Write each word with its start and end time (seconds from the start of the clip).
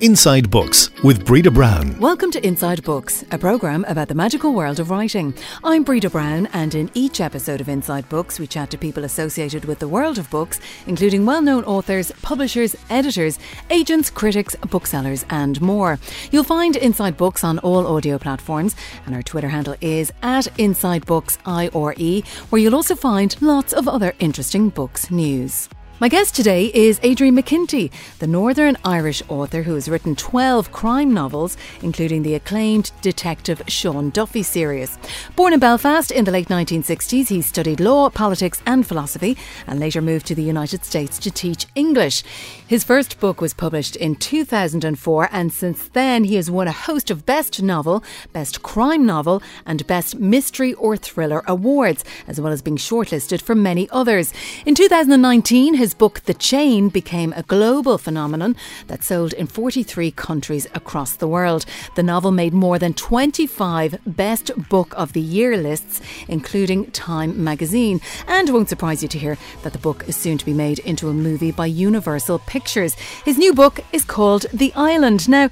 Inside 0.00 0.50
Books 0.50 0.88
with 1.04 1.26
Breda 1.26 1.50
Brown. 1.50 1.98
Welcome 2.00 2.30
to 2.30 2.46
Inside 2.46 2.82
Books, 2.84 3.22
a 3.32 3.36
programme 3.36 3.84
about 3.86 4.08
the 4.08 4.14
magical 4.14 4.54
world 4.54 4.80
of 4.80 4.88
writing. 4.88 5.34
I'm 5.62 5.82
Breda 5.82 6.08
Brown, 6.08 6.46
and 6.54 6.74
in 6.74 6.90
each 6.94 7.20
episode 7.20 7.60
of 7.60 7.68
Inside 7.68 8.08
Books, 8.08 8.38
we 8.38 8.46
chat 8.46 8.70
to 8.70 8.78
people 8.78 9.04
associated 9.04 9.66
with 9.66 9.78
the 9.78 9.88
world 9.88 10.16
of 10.16 10.30
books, 10.30 10.58
including 10.86 11.26
well 11.26 11.42
known 11.42 11.64
authors, 11.64 12.12
publishers, 12.22 12.74
editors, 12.88 13.38
agents, 13.68 14.08
critics, 14.08 14.56
booksellers, 14.70 15.26
and 15.28 15.60
more. 15.60 15.98
You'll 16.32 16.44
find 16.44 16.76
Inside 16.76 17.18
Books 17.18 17.44
on 17.44 17.58
all 17.58 17.86
audio 17.86 18.16
platforms, 18.16 18.76
and 19.04 19.14
our 19.14 19.22
Twitter 19.22 19.50
handle 19.50 19.76
is 19.82 20.14
at 20.22 20.48
Inside 20.58 21.04
Books 21.04 21.36
IRE, 21.44 22.22
where 22.48 22.62
you'll 22.62 22.74
also 22.74 22.94
find 22.94 23.36
lots 23.42 23.74
of 23.74 23.86
other 23.86 24.14
interesting 24.18 24.70
books 24.70 25.10
news. 25.10 25.68
My 26.00 26.08
guest 26.08 26.34
today 26.34 26.70
is 26.72 26.98
Adrian 27.02 27.36
McKinty, 27.36 27.90
the 28.20 28.26
Northern 28.26 28.78
Irish 28.86 29.22
author 29.28 29.64
who 29.64 29.74
has 29.74 29.86
written 29.86 30.16
12 30.16 30.72
crime 30.72 31.12
novels, 31.12 31.58
including 31.82 32.22
the 32.22 32.36
acclaimed 32.36 32.90
detective 33.02 33.60
Sean 33.68 34.08
Duffy 34.08 34.42
series. 34.42 34.98
Born 35.36 35.52
in 35.52 35.60
Belfast 35.60 36.10
in 36.10 36.24
the 36.24 36.30
late 36.30 36.48
1960s, 36.48 37.28
he 37.28 37.42
studied 37.42 37.80
law, 37.80 38.08
politics, 38.08 38.62
and 38.64 38.86
philosophy, 38.86 39.36
and 39.66 39.78
later 39.78 40.00
moved 40.00 40.24
to 40.28 40.34
the 40.34 40.42
United 40.42 40.86
States 40.86 41.18
to 41.18 41.30
teach 41.30 41.66
English. 41.74 42.22
His 42.70 42.84
first 42.84 43.18
book 43.18 43.40
was 43.40 43.52
published 43.52 43.96
in 43.96 44.14
2004, 44.14 45.28
and 45.32 45.52
since 45.52 45.88
then 45.88 46.22
he 46.22 46.36
has 46.36 46.48
won 46.48 46.68
a 46.68 46.82
host 46.86 47.10
of 47.10 47.26
Best 47.26 47.60
Novel, 47.60 48.04
Best 48.32 48.62
Crime 48.62 49.04
Novel, 49.04 49.42
and 49.66 49.84
Best 49.88 50.20
Mystery 50.20 50.74
or 50.74 50.96
Thriller 50.96 51.42
awards, 51.48 52.04
as 52.28 52.40
well 52.40 52.52
as 52.52 52.62
being 52.62 52.76
shortlisted 52.76 53.42
for 53.42 53.56
many 53.56 53.90
others. 53.90 54.32
In 54.64 54.76
2019, 54.76 55.74
his 55.74 55.94
book 55.94 56.20
The 56.20 56.32
Chain 56.32 56.90
became 56.90 57.32
a 57.32 57.42
global 57.42 57.98
phenomenon 57.98 58.54
that 58.86 59.02
sold 59.02 59.32
in 59.32 59.48
43 59.48 60.12
countries 60.12 60.68
across 60.72 61.16
the 61.16 61.26
world. 61.26 61.66
The 61.96 62.04
novel 62.04 62.30
made 62.30 62.54
more 62.54 62.78
than 62.78 62.94
25 62.94 63.98
Best 64.06 64.52
Book 64.68 64.94
of 64.96 65.12
the 65.12 65.20
Year 65.20 65.56
lists, 65.56 66.00
including 66.28 66.92
Time 66.92 67.42
magazine. 67.42 68.00
And 68.28 68.48
won't 68.50 68.68
surprise 68.68 69.02
you 69.02 69.08
to 69.08 69.18
hear 69.18 69.36
that 69.64 69.72
the 69.72 69.80
book 69.80 70.08
is 70.08 70.14
soon 70.14 70.38
to 70.38 70.46
be 70.46 70.54
made 70.54 70.78
into 70.78 71.08
a 71.08 71.12
movie 71.12 71.50
by 71.50 71.66
Universal 71.66 72.38
Pictures. 72.38 72.59
His 72.68 73.38
new 73.38 73.54
book 73.54 73.80
is 73.92 74.04
called 74.04 74.46
The 74.52 74.72
Island. 74.74 75.28
Now, 75.28 75.50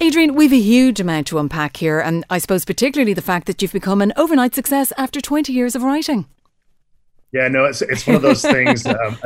Adrian, 0.00 0.34
we've 0.34 0.52
a 0.52 0.56
huge 0.56 1.00
amount 1.00 1.26
to 1.28 1.38
unpack 1.38 1.76
here, 1.76 2.00
and 2.00 2.24
I 2.30 2.38
suppose 2.38 2.64
particularly 2.64 3.14
the 3.14 3.22
fact 3.22 3.46
that 3.46 3.62
you've 3.62 3.72
become 3.72 4.00
an 4.00 4.12
overnight 4.16 4.54
success 4.54 4.92
after 4.96 5.20
20 5.20 5.52
years 5.52 5.74
of 5.74 5.82
writing. 5.82 6.26
Yeah, 7.32 7.48
no, 7.48 7.64
it's 7.64 7.80
it's 7.82 8.06
one 8.06 8.16
of 8.16 8.22
those 8.22 8.42
things. 8.42 8.84
Um, 9.00 9.18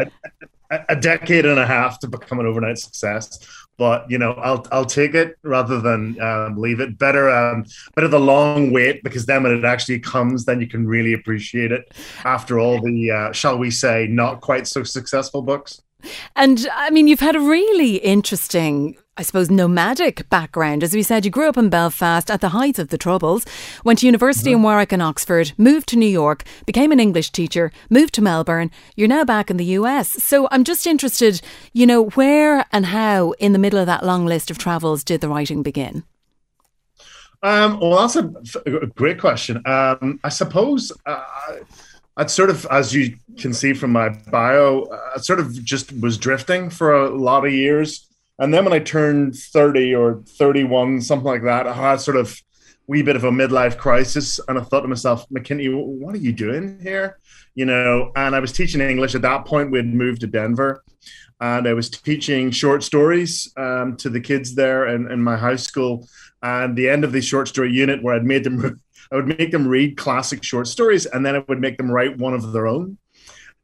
a 0.88 0.96
decade 0.96 1.46
and 1.46 1.58
a 1.58 1.66
half 1.66 2.00
to 2.00 2.08
become 2.08 2.40
an 2.40 2.46
overnight 2.46 2.78
success. 2.78 3.38
But 3.76 4.08
you 4.08 4.18
know, 4.18 4.32
I'll 4.32 4.66
I'll 4.70 4.84
take 4.84 5.14
it 5.14 5.36
rather 5.42 5.80
than 5.80 6.20
um, 6.20 6.56
leave 6.56 6.80
it. 6.80 6.96
Better 6.98 7.28
um, 7.28 7.64
better 7.94 8.08
the 8.08 8.20
long 8.20 8.72
wait 8.72 9.02
because 9.02 9.26
then 9.26 9.42
when 9.42 9.52
it 9.52 9.64
actually 9.64 9.98
comes, 9.98 10.44
then 10.44 10.60
you 10.60 10.68
can 10.68 10.86
really 10.86 11.12
appreciate 11.12 11.72
it. 11.72 11.92
After 12.24 12.60
all 12.60 12.80
the 12.80 13.10
uh, 13.10 13.32
shall 13.32 13.58
we 13.58 13.70
say 13.70 14.06
not 14.08 14.40
quite 14.40 14.66
so 14.66 14.84
successful 14.84 15.42
books. 15.42 15.82
And 16.36 16.66
I 16.74 16.90
mean, 16.90 17.08
you've 17.08 17.20
had 17.20 17.36
a 17.36 17.40
really 17.40 17.96
interesting 17.96 18.96
I 19.16 19.22
suppose, 19.22 19.48
nomadic 19.48 20.28
background. 20.28 20.82
As 20.82 20.92
we 20.92 21.04
said, 21.04 21.24
you 21.24 21.30
grew 21.30 21.48
up 21.48 21.56
in 21.56 21.68
Belfast 21.68 22.28
at 22.32 22.40
the 22.40 22.48
height 22.48 22.80
of 22.80 22.88
the 22.88 22.98
Troubles, 22.98 23.46
went 23.84 24.00
to 24.00 24.06
university 24.06 24.50
mm-hmm. 24.50 24.58
in 24.58 24.62
Warwick 24.64 24.90
and 24.90 25.00
Oxford, 25.00 25.52
moved 25.56 25.88
to 25.90 25.96
New 25.96 26.08
York, 26.08 26.42
became 26.66 26.90
an 26.90 26.98
English 26.98 27.30
teacher, 27.30 27.70
moved 27.88 28.12
to 28.14 28.22
Melbourne. 28.22 28.72
You're 28.96 29.06
now 29.06 29.24
back 29.24 29.50
in 29.50 29.56
the 29.56 29.64
US. 29.66 30.08
So 30.08 30.48
I'm 30.50 30.64
just 30.64 30.84
interested, 30.84 31.40
you 31.72 31.86
know, 31.86 32.06
where 32.10 32.66
and 32.72 32.86
how 32.86 33.32
in 33.32 33.52
the 33.52 33.58
middle 33.60 33.78
of 33.78 33.86
that 33.86 34.04
long 34.04 34.26
list 34.26 34.50
of 34.50 34.58
travels 34.58 35.04
did 35.04 35.20
the 35.20 35.28
writing 35.28 35.62
begin? 35.62 36.02
Um, 37.44 37.78
well, 37.78 38.00
that's 38.00 38.16
a, 38.16 38.60
a 38.66 38.86
great 38.86 39.20
question. 39.20 39.62
Um, 39.64 40.18
I 40.24 40.28
suppose. 40.28 40.90
Uh, 41.06 41.22
I'd 42.16 42.30
sort 42.30 42.50
of, 42.50 42.66
as 42.70 42.94
you 42.94 43.16
can 43.38 43.52
see 43.52 43.72
from 43.72 43.92
my 43.92 44.10
bio, 44.30 44.86
I 45.14 45.18
sort 45.18 45.40
of 45.40 45.52
just 45.64 45.92
was 46.00 46.16
drifting 46.16 46.70
for 46.70 46.94
a 46.94 47.10
lot 47.10 47.44
of 47.44 47.52
years. 47.52 48.08
And 48.38 48.52
then 48.52 48.64
when 48.64 48.72
I 48.72 48.78
turned 48.78 49.36
30 49.36 49.94
or 49.94 50.22
31, 50.26 51.02
something 51.02 51.26
like 51.26 51.42
that, 51.42 51.66
I 51.66 51.72
had 51.72 52.00
sort 52.00 52.16
of 52.16 52.36
wee 52.86 53.02
bit 53.02 53.16
of 53.16 53.24
a 53.24 53.30
midlife 53.30 53.78
crisis. 53.78 54.38
And 54.46 54.58
I 54.58 54.62
thought 54.62 54.82
to 54.82 54.88
myself, 54.88 55.28
McKinty, 55.28 55.72
what 55.74 56.14
are 56.14 56.18
you 56.18 56.32
doing 56.32 56.78
here? 56.80 57.18
You 57.54 57.66
know, 57.66 58.12
and 58.14 58.34
I 58.34 58.40
was 58.40 58.52
teaching 58.52 58.80
English 58.80 59.14
at 59.14 59.22
that 59.22 59.44
point. 59.44 59.70
We'd 59.70 59.92
moved 59.92 60.20
to 60.20 60.26
Denver 60.26 60.84
and 61.40 61.66
I 61.66 61.74
was 61.74 61.90
teaching 61.90 62.50
short 62.50 62.82
stories 62.82 63.52
um, 63.56 63.96
to 63.98 64.08
the 64.08 64.20
kids 64.20 64.54
there 64.54 64.88
in, 64.88 65.10
in 65.10 65.22
my 65.22 65.36
high 65.36 65.56
school. 65.56 66.08
And 66.44 66.76
the 66.76 66.90
end 66.90 67.04
of 67.04 67.12
the 67.12 67.22
short 67.22 67.48
story 67.48 67.72
unit 67.72 68.02
where 68.02 68.14
I'd 68.14 68.24
made 68.24 68.44
them, 68.44 68.82
I 69.10 69.16
would 69.16 69.26
make 69.26 69.50
them 69.50 69.66
read 69.66 69.96
classic 69.96 70.44
short 70.44 70.68
stories 70.68 71.06
and 71.06 71.24
then 71.24 71.34
I 71.34 71.38
would 71.48 71.58
make 71.58 71.78
them 71.78 71.90
write 71.90 72.18
one 72.18 72.34
of 72.34 72.52
their 72.52 72.66
own 72.66 72.98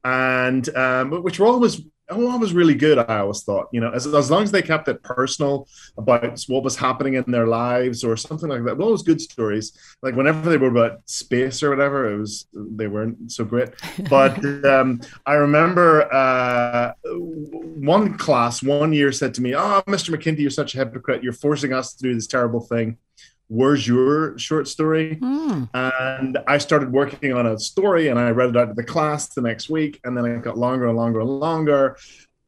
and 0.04 0.68
um, 0.76 1.22
which 1.22 1.38
were 1.38 1.46
always 1.46 1.82
oh, 2.10 2.38
was 2.38 2.52
really 2.52 2.74
good. 2.74 2.98
I 2.98 3.20
always 3.20 3.42
thought, 3.42 3.68
you 3.72 3.80
know, 3.80 3.90
as, 3.90 4.06
as 4.06 4.30
long 4.30 4.42
as 4.42 4.50
they 4.50 4.62
kept 4.62 4.88
it 4.88 5.02
personal 5.02 5.68
about 5.96 6.40
what 6.48 6.62
was 6.62 6.76
happening 6.76 7.14
in 7.14 7.24
their 7.30 7.46
lives 7.46 8.04
or 8.04 8.16
something 8.16 8.48
like 8.48 8.64
that. 8.64 8.76
Well, 8.76 8.90
was 8.90 9.02
good 9.02 9.20
stories. 9.20 9.72
Like 10.02 10.16
whenever 10.16 10.48
they 10.48 10.56
were 10.56 10.68
about 10.68 11.08
space 11.08 11.62
or 11.62 11.70
whatever, 11.70 12.12
it 12.12 12.18
was 12.18 12.46
they 12.52 12.88
weren't 12.88 13.30
so 13.32 13.44
great. 13.44 13.70
But 14.08 14.44
um, 14.64 15.00
I 15.26 15.34
remember 15.34 16.12
uh, 16.12 16.92
one 17.04 18.18
class 18.18 18.62
one 18.62 18.92
year 18.92 19.12
said 19.12 19.34
to 19.34 19.42
me, 19.42 19.54
"Oh, 19.54 19.82
Mr. 19.86 20.14
McKinty, 20.14 20.40
you're 20.40 20.50
such 20.50 20.74
a 20.74 20.78
hypocrite. 20.78 21.22
You're 21.22 21.32
forcing 21.32 21.72
us 21.72 21.94
to 21.94 22.02
do 22.02 22.14
this 22.14 22.26
terrible 22.26 22.60
thing." 22.60 22.96
Where's 23.50 23.86
your 23.86 24.38
short 24.38 24.68
story? 24.68 25.18
Mm. 25.20 25.68
And 25.74 26.38
I 26.46 26.58
started 26.58 26.92
working 26.92 27.32
on 27.32 27.46
a 27.46 27.58
story 27.58 28.08
and 28.08 28.18
I 28.18 28.30
read 28.30 28.50
it 28.50 28.56
out 28.56 28.68
to 28.68 28.74
the 28.74 28.84
class 28.84 29.28
the 29.28 29.42
next 29.42 29.68
week. 29.68 30.00
And 30.04 30.16
then 30.16 30.24
it 30.24 30.42
got 30.42 30.56
longer 30.56 30.86
and 30.86 30.96
longer 30.96 31.20
and 31.20 31.28
longer. 31.28 31.96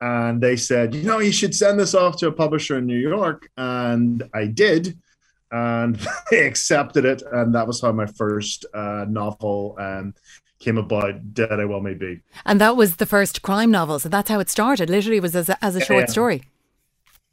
And 0.00 0.40
they 0.40 0.56
said, 0.56 0.94
you 0.94 1.02
know, 1.02 1.18
you 1.18 1.32
should 1.32 1.54
send 1.54 1.78
this 1.78 1.94
off 1.94 2.16
to 2.18 2.28
a 2.28 2.32
publisher 2.32 2.78
in 2.78 2.86
New 2.86 2.98
York. 2.98 3.50
And 3.56 4.22
I 4.32 4.46
did. 4.46 4.96
And 5.50 5.96
they 6.30 6.46
accepted 6.46 7.04
it. 7.04 7.22
And 7.32 7.54
that 7.54 7.66
was 7.66 7.80
how 7.80 7.90
my 7.90 8.06
first 8.06 8.64
uh, 8.72 9.04
novel 9.08 9.76
um, 9.80 10.14
came 10.60 10.78
about, 10.78 11.34
Dead 11.34 11.50
I 11.50 11.64
Well 11.64 11.80
May 11.80 11.94
Be. 11.94 12.20
And 12.46 12.60
that 12.60 12.76
was 12.76 12.96
the 12.96 13.06
first 13.06 13.42
crime 13.42 13.72
novel. 13.72 13.98
So 13.98 14.08
that's 14.08 14.30
how 14.30 14.38
it 14.38 14.48
started. 14.48 14.88
Literally 14.88 15.18
was 15.18 15.34
as 15.34 15.48
a, 15.48 15.64
as 15.64 15.74
a 15.74 15.80
short 15.80 16.04
yeah. 16.06 16.12
story. 16.12 16.42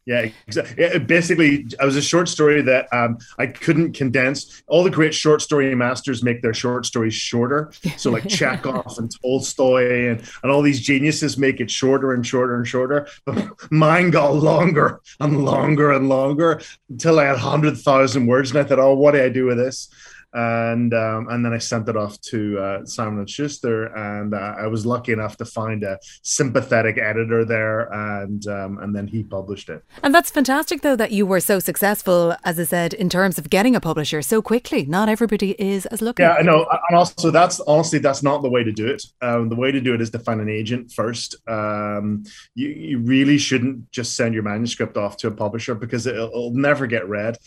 Yeah, 0.10 0.32
exactly. 0.48 0.98
Basically, 0.98 1.68
it 1.70 1.86
was 1.86 1.96
a 1.96 2.02
short 2.02 2.30
story 2.30 2.64
that 2.64 2.92
um, 2.92 3.20
I 3.38 3.46
couldn't 3.46 3.94
condense. 3.94 4.64
All 4.66 4.84
the 4.84 4.90
great 4.90 5.14
short 5.14 5.40
story 5.40 5.76
masters 5.76 6.24
make 6.24 6.42
their 6.42 6.54
short 6.56 6.88
stories 6.88 7.14
shorter. 7.14 7.72
So, 7.96 8.10
like 8.10 8.28
Chekhov 8.28 8.98
and 8.98 9.12
Tolstoy 9.22 10.10
and, 10.10 10.24
and 10.42 10.52
all 10.52 10.64
these 10.64 10.82
geniuses 10.82 11.38
make 11.38 11.60
it 11.60 11.70
shorter 11.70 12.12
and 12.12 12.26
shorter 12.26 12.56
and 12.56 12.68
shorter. 12.68 13.08
But 13.24 13.52
mine 13.70 14.10
got 14.10 14.34
longer 14.34 15.00
and 15.20 15.46
longer 15.46 15.92
and 15.92 16.10
longer 16.10 16.60
until 16.90 17.20
I 17.20 17.26
had 17.26 17.34
100,000 17.34 18.26
words. 18.26 18.50
And 18.50 18.58
I 18.58 18.64
thought, 18.64 18.80
oh, 18.80 18.96
what 18.96 19.12
do 19.12 19.24
I 19.24 19.30
do 19.30 19.46
with 19.46 19.58
this? 19.58 19.90
And 20.34 20.94
um, 20.94 21.28
and 21.30 21.44
then 21.44 21.54
I 21.54 21.58
sent 21.58 21.90
it 21.90 21.98
off 21.98 22.20
to 22.22 22.60
uh, 22.60 22.86
Simon 22.86 23.20
and 23.20 23.30
Schuster, 23.30 23.86
and 23.96 24.34
uh, 24.34 24.56
I 24.58 24.68
was 24.68 24.86
lucky 24.86 25.12
enough 25.12 25.38
to 25.38 25.46
find 25.46 25.84
a 25.84 25.98
sympathetic 26.22 26.98
editor 26.98 27.46
there, 27.46 27.92
and 27.92 28.46
um, 28.48 28.78
and 28.80 28.96
then 28.96 29.08
he 29.08 29.24
published 29.24 29.70
it. 29.70 29.84
And 30.04 30.14
that's 30.14 30.30
fantastic, 30.30 30.82
though, 30.82 30.96
that 30.96 31.12
you 31.12 31.26
were 31.26 31.40
so 31.40 31.60
successful, 31.60 32.36
as 32.44 32.60
I 32.60 32.64
said, 32.64 32.94
in 32.94 33.10
terms 33.10 33.38
of 33.40 33.50
getting 33.50 33.76
a 33.76 33.80
publisher 33.80 34.22
so 34.22 34.42
quickly. 34.42 34.86
Not 34.86 35.10
everybody 35.10 35.56
is 35.60 35.86
as 35.88 36.02
lucky. 36.02 36.24
Yeah, 36.24 36.34
I 36.34 36.44
know, 36.44 36.68
and 36.90 36.98
also 36.98 37.32
that's 37.32 37.60
honestly 37.62 38.00
that's 38.00 38.22
not 38.22 38.42
the 38.42 38.50
way 38.50 38.64
to 38.64 38.72
do 38.72 38.88
it. 38.88 39.04
Um, 39.22 39.50
the 39.50 39.56
way 39.56 39.72
to 39.72 39.82
do 39.82 39.94
it 39.94 40.02
is 40.02 40.12
to 40.12 40.20
find 40.20 40.42
an 40.42 40.50
agent 40.50 40.92
first. 40.92 41.36
Um, 41.48 42.24
you 42.54 42.70
you 42.70 43.00
really 43.00 43.38
shouldn't 43.40 43.92
just 43.92 44.16
send 44.16 44.34
your 44.36 44.44
manuscript 44.44 44.96
off 44.96 45.18
to 45.18 45.28
a 45.28 45.32
publisher 45.32 45.74
because 45.74 46.06
it'll, 46.06 46.28
it'll 46.28 46.52
never 46.54 46.86
get 46.86 47.08
read. 47.10 47.38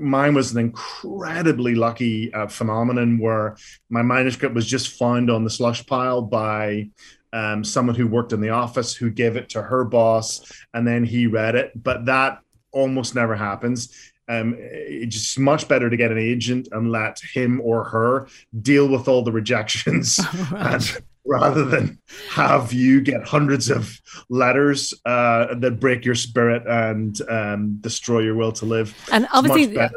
Mine 0.00 0.34
was 0.34 0.52
an 0.52 0.58
incredibly 0.58 1.74
lucky 1.74 2.07
uh, 2.32 2.46
phenomenon 2.46 3.18
where 3.18 3.56
my 3.88 4.02
manuscript 4.02 4.54
was 4.54 4.66
just 4.66 4.98
found 4.98 5.30
on 5.30 5.44
the 5.44 5.50
slush 5.50 5.86
pile 5.86 6.22
by 6.22 6.88
um, 7.32 7.62
someone 7.64 7.94
who 7.94 8.06
worked 8.06 8.32
in 8.32 8.40
the 8.40 8.50
office 8.50 8.94
who 8.94 9.10
gave 9.10 9.36
it 9.36 9.48
to 9.50 9.62
her 9.62 9.84
boss 9.84 10.50
and 10.74 10.86
then 10.86 11.04
he 11.04 11.26
read 11.26 11.54
it. 11.54 11.72
But 11.74 12.06
that 12.06 12.40
almost 12.72 13.14
never 13.14 13.34
happens. 13.34 14.12
Um, 14.28 14.56
it's 14.58 15.14
just 15.14 15.38
much 15.38 15.68
better 15.68 15.88
to 15.88 15.96
get 15.96 16.12
an 16.12 16.18
agent 16.18 16.68
and 16.72 16.92
let 16.92 17.18
him 17.20 17.60
or 17.62 17.84
her 17.84 18.28
deal 18.60 18.86
with 18.88 19.08
all 19.08 19.22
the 19.22 19.32
rejections 19.32 20.20
and 20.56 21.02
rather 21.24 21.64
than 21.64 21.98
have 22.30 22.72
you 22.72 23.00
get 23.00 23.26
hundreds 23.26 23.70
of 23.70 24.00
letters 24.28 24.94
uh, 25.04 25.54
that 25.54 25.78
break 25.78 26.04
your 26.04 26.14
spirit 26.14 26.66
and 26.66 27.20
um, 27.28 27.76
destroy 27.80 28.20
your 28.20 28.34
will 28.34 28.52
to 28.52 28.64
live. 28.64 28.96
And 29.12 29.28
obviously, 29.32 29.78
uh, 29.78 29.88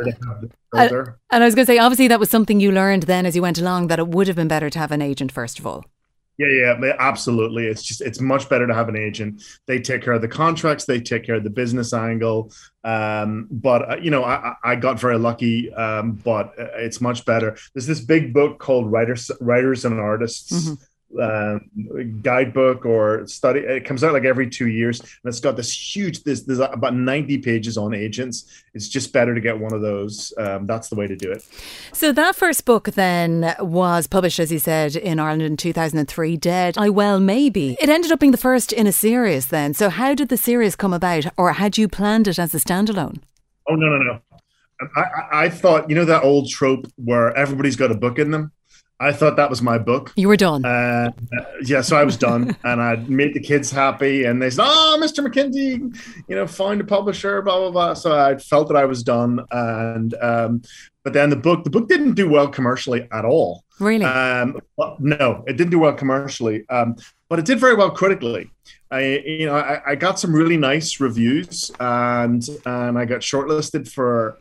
and 0.73 1.15
I 1.31 1.39
was 1.39 1.55
going 1.55 1.65
to 1.65 1.71
say, 1.71 1.77
obviously, 1.77 2.07
that 2.09 2.19
was 2.19 2.29
something 2.29 2.59
you 2.59 2.71
learned 2.71 3.03
then 3.03 3.25
as 3.25 3.35
you 3.35 3.41
went 3.41 3.57
along 3.57 3.87
that 3.87 3.99
it 3.99 4.07
would 4.07 4.27
have 4.27 4.35
been 4.35 4.47
better 4.47 4.69
to 4.69 4.79
have 4.79 4.91
an 4.91 5.01
agent 5.01 5.31
first 5.31 5.59
of 5.59 5.67
all. 5.67 5.85
Yeah, 6.37 6.79
yeah, 6.81 6.95
absolutely. 6.97 7.67
It's 7.67 7.83
just 7.83 8.01
it's 8.01 8.19
much 8.19 8.49
better 8.49 8.65
to 8.65 8.73
have 8.73 8.89
an 8.89 8.95
agent. 8.95 9.43
They 9.67 9.79
take 9.79 10.01
care 10.01 10.13
of 10.13 10.21
the 10.21 10.27
contracts, 10.27 10.85
they 10.85 10.99
take 10.99 11.23
care 11.23 11.35
of 11.35 11.43
the 11.43 11.51
business 11.51 11.93
angle. 11.93 12.51
Um, 12.83 13.47
but 13.51 13.91
uh, 13.91 13.97
you 13.97 14.09
know, 14.09 14.23
I, 14.23 14.55
I 14.63 14.75
got 14.75 14.99
very 14.99 15.19
lucky. 15.19 15.71
Um, 15.73 16.13
but 16.13 16.53
uh, 16.57 16.69
it's 16.77 16.99
much 16.99 17.25
better. 17.25 17.57
There's 17.73 17.85
this 17.85 17.99
big 17.99 18.33
book 18.33 18.57
called 18.57 18.91
Writers, 18.91 19.29
Writers 19.39 19.85
and 19.85 19.99
Artists. 19.99 20.51
Mm-hmm 20.51 20.83
uh, 21.19 21.59
guidebook 22.21 22.85
or 22.85 23.25
study. 23.27 23.59
It 23.59 23.85
comes 23.85 24.03
out 24.03 24.13
like 24.13 24.25
every 24.25 24.49
two 24.49 24.67
years, 24.67 24.99
and 24.99 25.09
it's 25.25 25.39
got 25.39 25.55
this 25.55 25.71
huge. 25.71 26.23
This 26.23 26.43
there's 26.43 26.59
about 26.59 26.95
ninety 26.95 27.37
pages 27.37 27.77
on 27.77 27.93
agents. 27.93 28.45
It's 28.73 28.87
just 28.87 29.11
better 29.11 29.35
to 29.35 29.41
get 29.41 29.59
one 29.59 29.73
of 29.73 29.81
those. 29.81 30.33
Um, 30.37 30.65
that's 30.65 30.89
the 30.89 30.95
way 30.95 31.07
to 31.07 31.15
do 31.15 31.31
it. 31.31 31.47
So 31.91 32.11
that 32.11 32.35
first 32.35 32.65
book 32.65 32.85
then 32.91 33.55
was 33.59 34.07
published, 34.07 34.39
as 34.39 34.51
you 34.51 34.59
said, 34.59 34.95
in 34.95 35.19
Ireland 35.19 35.41
in 35.43 35.57
two 35.57 35.73
thousand 35.73 35.99
and 35.99 36.07
three. 36.07 36.37
Dead, 36.37 36.77
I 36.77 36.89
well 36.89 37.19
may 37.19 37.49
be. 37.49 37.77
It 37.81 37.89
ended 37.89 38.11
up 38.11 38.19
being 38.19 38.31
the 38.31 38.37
first 38.37 38.71
in 38.71 38.87
a 38.87 38.91
series. 38.91 39.47
Then, 39.47 39.73
so 39.73 39.89
how 39.89 40.13
did 40.13 40.29
the 40.29 40.37
series 40.37 40.75
come 40.75 40.93
about, 40.93 41.25
or 41.37 41.53
had 41.53 41.77
you 41.77 41.87
planned 41.87 42.27
it 42.27 42.39
as 42.39 42.53
a 42.53 42.57
standalone? 42.57 43.19
Oh 43.67 43.75
no, 43.75 43.87
no, 43.87 43.97
no. 43.97 44.21
I, 44.95 45.45
I 45.45 45.49
thought 45.49 45.89
you 45.89 45.95
know 45.95 46.05
that 46.05 46.23
old 46.23 46.49
trope 46.49 46.87
where 46.95 47.35
everybody's 47.37 47.75
got 47.75 47.91
a 47.91 47.95
book 47.95 48.17
in 48.17 48.31
them. 48.31 48.51
I 49.01 49.11
thought 49.11 49.35
that 49.37 49.49
was 49.49 49.63
my 49.63 49.79
book. 49.79 50.13
You 50.15 50.27
were 50.27 50.37
done. 50.37 50.63
Uh, 50.63 51.11
yeah, 51.65 51.81
so 51.81 51.97
I 51.97 52.03
was 52.03 52.17
done, 52.17 52.55
and 52.63 52.79
I 52.79 52.97
made 52.97 53.33
the 53.33 53.39
kids 53.39 53.71
happy, 53.71 54.25
and 54.25 54.39
they 54.39 54.51
said, 54.51 54.63
"Oh, 54.65 54.99
Mr. 55.01 55.25
McKinty, 55.25 55.97
you 56.27 56.35
know, 56.35 56.45
find 56.45 56.79
a 56.79 56.83
publisher." 56.83 57.41
Blah 57.41 57.57
blah 57.59 57.71
blah. 57.71 57.93
So 57.95 58.17
I 58.17 58.37
felt 58.37 58.67
that 58.67 58.77
I 58.77 58.85
was 58.85 59.01
done, 59.01 59.43
and 59.51 60.13
um, 60.21 60.61
but 61.03 61.13
then 61.13 61.31
the 61.31 61.35
book, 61.35 61.63
the 61.63 61.71
book 61.71 61.89
didn't 61.89 62.13
do 62.13 62.29
well 62.29 62.47
commercially 62.47 63.07
at 63.11 63.25
all. 63.25 63.63
Really? 63.79 64.05
Um, 64.05 64.59
no, 64.99 65.43
it 65.47 65.57
didn't 65.57 65.71
do 65.71 65.79
well 65.79 65.93
commercially, 65.93 66.69
um, 66.69 66.95
but 67.27 67.39
it 67.39 67.45
did 67.45 67.59
very 67.59 67.73
well 67.73 67.89
critically. 67.89 68.51
I, 68.91 69.23
you 69.25 69.47
know, 69.47 69.55
I, 69.55 69.81
I 69.91 69.95
got 69.95 70.19
some 70.19 70.33
really 70.33 70.57
nice 70.57 70.99
reviews, 70.99 71.71
and 71.79 72.47
and 72.65 72.99
I 72.99 73.05
got 73.05 73.21
shortlisted 73.21 73.89
for 73.91 74.37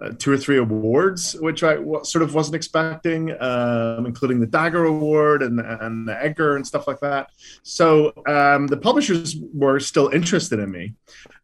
uh, 0.00 0.10
two 0.18 0.32
or 0.32 0.36
three 0.36 0.58
awards, 0.58 1.34
which 1.40 1.62
I 1.62 1.74
w- 1.74 2.04
sort 2.04 2.22
of 2.22 2.34
wasn't 2.34 2.56
expecting, 2.56 3.30
um, 3.40 4.06
including 4.06 4.40
the 4.40 4.46
Dagger 4.46 4.84
Award 4.84 5.42
and, 5.42 5.60
and 5.60 6.08
the 6.08 6.20
Edgar 6.20 6.56
and 6.56 6.66
stuff 6.66 6.86
like 6.86 7.00
that. 7.00 7.30
So 7.62 8.12
um, 8.26 8.66
the 8.66 8.76
publishers 8.76 9.36
were 9.52 9.78
still 9.80 10.08
interested 10.08 10.58
in 10.58 10.70
me, 10.70 10.94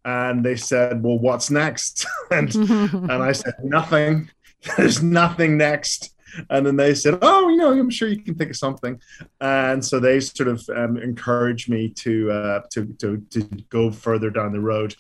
and 0.05 0.45
they 0.45 0.57
said, 0.57 1.03
"Well, 1.03 1.19
what's 1.19 1.51
next?" 1.51 2.07
and 2.31 2.55
and 2.55 3.13
I 3.13 3.33
said, 3.33 3.55
"Nothing. 3.63 4.31
There's 4.77 5.03
nothing 5.03 5.57
next." 5.57 6.15
And 6.49 6.67
then 6.67 6.77
they 6.77 6.95
said, 6.95 7.19
"Oh, 7.23 7.49
you 7.49 7.57
know, 7.57 7.73
I'm 7.73 7.91
sure 7.91 8.09
you 8.09 8.21
can 8.21 8.35
think 8.35 8.51
of 8.51 8.57
something," 8.57 9.01
and 9.41 9.85
so 9.85 10.01
they 10.01 10.21
sort 10.21 10.49
of 10.49 10.69
um, 10.75 10.97
encouraged 10.97 11.69
me 11.69 11.89
to, 11.89 12.31
uh, 12.31 12.61
to 12.71 12.87
to 12.99 13.25
to 13.31 13.43
go 13.69 13.91
further 13.91 14.31
down 14.31 14.53
the 14.53 14.61
road. 14.61 14.95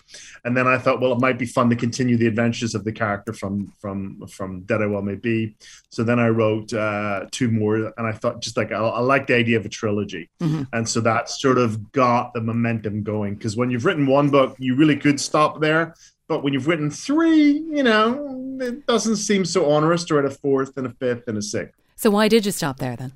And 0.45 0.57
then 0.57 0.67
I 0.67 0.79
thought, 0.79 1.01
well, 1.01 1.13
it 1.13 1.21
might 1.21 1.39
be 1.39 1.47
fun 1.47 1.71
to 1.71 1.77
continue 1.77 2.17
the 2.17 2.27
adventures 2.27 2.75
of 2.75 2.85
the 2.85 2.93
character 2.93 3.33
from 3.33 3.73
from 3.81 4.27
from 4.29 4.63
Dead 4.63 4.83
I 4.83 4.87
Well 4.87 5.03
May 5.03 5.17
Be. 5.17 5.57
So 5.91 6.05
then 6.05 6.19
I 6.19 6.29
wrote 6.29 6.73
uh, 6.73 7.27
two 7.31 7.51
more, 7.51 7.77
and 7.77 8.07
I 8.07 8.13
thought 8.13 8.41
just 8.41 8.57
like 8.57 8.73
I, 8.73 8.77
I 8.77 9.01
like 9.01 9.27
the 9.27 9.35
idea 9.35 9.59
of 9.59 9.67
a 9.67 9.69
trilogy, 9.69 10.29
mm-hmm. 10.41 10.63
and 10.73 10.89
so 10.89 11.01
that 11.01 11.29
sort 11.29 11.59
of 11.59 11.93
got 11.93 12.35
the 12.35 12.41
momentum 12.41 13.03
going. 13.03 13.35
Because 13.35 13.57
when 13.57 13.71
you've 13.71 13.85
written 13.85 14.07
one 14.07 14.31
book, 14.31 14.57
you 14.59 14.75
really 14.77 14.97
could 14.97 15.21
stop 15.21 15.61
there, 15.61 15.95
but 16.31 16.45
when 16.45 16.53
you've 16.53 16.69
written 16.69 16.93
three, 16.93 17.51
you 17.73 17.83
know, 17.83 18.57
it 18.61 18.87
doesn't 18.87 19.17
seem 19.17 19.45
so 19.45 19.67
onerous 19.67 20.05
to 20.05 20.15
write 20.15 20.25
a 20.25 20.31
fourth 20.31 20.77
and 20.77 20.87
a 20.87 20.91
fifth 20.91 21.27
and 21.27 21.37
a 21.37 21.43
sixth. 21.43 21.75
So 21.97 22.09
why 22.09 22.29
did 22.29 22.47
you 22.47 22.53
stop 22.53 22.79
there 22.79 22.95
then? 22.95 23.15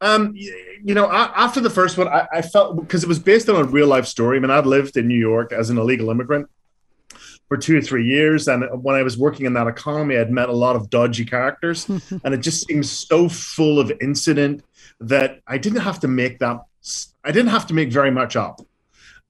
Um, 0.00 0.34
you 0.34 0.92
know, 0.92 1.08
after 1.08 1.60
the 1.60 1.70
first 1.70 1.96
one, 1.98 2.08
I, 2.08 2.26
I 2.32 2.42
felt 2.42 2.80
because 2.80 3.04
it 3.04 3.06
was 3.06 3.20
based 3.20 3.48
on 3.48 3.54
a 3.54 3.62
real 3.62 3.86
life 3.86 4.06
story. 4.06 4.38
I 4.38 4.40
mean, 4.40 4.50
I'd 4.50 4.66
lived 4.66 4.96
in 4.96 5.06
New 5.06 5.18
York 5.18 5.52
as 5.52 5.70
an 5.70 5.78
illegal 5.78 6.10
immigrant 6.10 6.48
for 7.46 7.56
two 7.56 7.78
or 7.78 7.80
three 7.80 8.04
years, 8.04 8.48
and 8.48 8.64
when 8.82 8.96
I 8.96 9.04
was 9.04 9.16
working 9.16 9.46
in 9.46 9.52
that 9.52 9.68
economy, 9.68 10.18
I'd 10.18 10.32
met 10.32 10.48
a 10.48 10.52
lot 10.52 10.74
of 10.74 10.90
dodgy 10.90 11.24
characters, 11.24 11.88
and 12.24 12.34
it 12.34 12.38
just 12.38 12.66
seemed 12.66 12.86
so 12.86 13.28
full 13.28 13.78
of 13.78 13.92
incident 14.00 14.64
that 14.98 15.42
I 15.46 15.58
didn't 15.58 15.82
have 15.82 16.00
to 16.00 16.08
make 16.08 16.40
that. 16.40 16.60
I 17.22 17.30
didn't 17.30 17.50
have 17.50 17.68
to 17.68 17.74
make 17.74 17.92
very 17.92 18.10
much 18.10 18.34
up, 18.34 18.60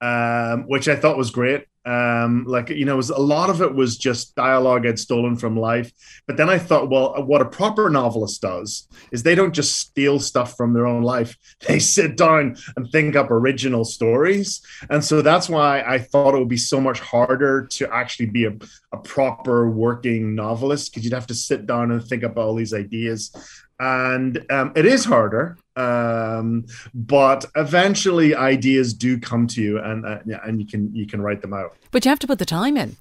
um, 0.00 0.62
which 0.66 0.88
I 0.88 0.96
thought 0.96 1.18
was 1.18 1.30
great. 1.30 1.66
Um, 1.86 2.44
like 2.46 2.68
you 2.68 2.84
know, 2.84 2.96
was 2.96 3.10
a 3.10 3.18
lot 3.18 3.48
of 3.48 3.62
it 3.62 3.74
was 3.74 3.96
just 3.96 4.34
dialogue 4.34 4.86
I'd 4.86 4.98
stolen 4.98 5.36
from 5.36 5.56
life. 5.56 5.92
But 6.26 6.36
then 6.36 6.50
I 6.50 6.58
thought, 6.58 6.90
well, 6.90 7.14
what 7.24 7.42
a 7.42 7.46
proper 7.46 7.88
novelist 7.88 8.42
does 8.42 8.88
is 9.12 9.22
they 9.22 9.34
don't 9.34 9.54
just 9.54 9.78
steal 9.78 10.18
stuff 10.18 10.56
from 10.56 10.72
their 10.72 10.86
own 10.86 11.02
life; 11.02 11.36
they 11.68 11.78
sit 11.78 12.16
down 12.16 12.56
and 12.76 12.90
think 12.90 13.14
up 13.16 13.30
original 13.30 13.84
stories. 13.84 14.60
And 14.90 15.04
so 15.04 15.22
that's 15.22 15.48
why 15.48 15.82
I 15.82 15.98
thought 15.98 16.34
it 16.34 16.38
would 16.38 16.48
be 16.48 16.56
so 16.56 16.80
much 16.80 17.00
harder 17.00 17.66
to 17.66 17.92
actually 17.94 18.26
be 18.26 18.46
a, 18.46 18.52
a 18.92 18.98
proper 18.98 19.70
working 19.70 20.34
novelist 20.34 20.92
because 20.92 21.04
you'd 21.04 21.14
have 21.14 21.28
to 21.28 21.34
sit 21.34 21.66
down 21.66 21.92
and 21.92 22.04
think 22.04 22.24
up 22.24 22.36
all 22.36 22.54
these 22.54 22.74
ideas 22.74 23.30
and 23.78 24.44
um, 24.50 24.72
it 24.74 24.86
is 24.86 25.04
harder 25.04 25.58
um, 25.76 26.64
but 26.94 27.44
eventually 27.54 28.34
ideas 28.34 28.94
do 28.94 29.18
come 29.18 29.46
to 29.48 29.62
you 29.62 29.78
and 29.78 30.06
uh, 30.06 30.18
and 30.44 30.60
you 30.60 30.66
can 30.66 30.94
you 30.94 31.06
can 31.06 31.20
write 31.20 31.42
them 31.42 31.52
out. 31.52 31.76
But 31.90 32.04
you 32.04 32.08
have 32.08 32.18
to 32.20 32.26
put 32.26 32.38
the 32.38 32.46
time 32.46 32.76
in. 32.76 32.96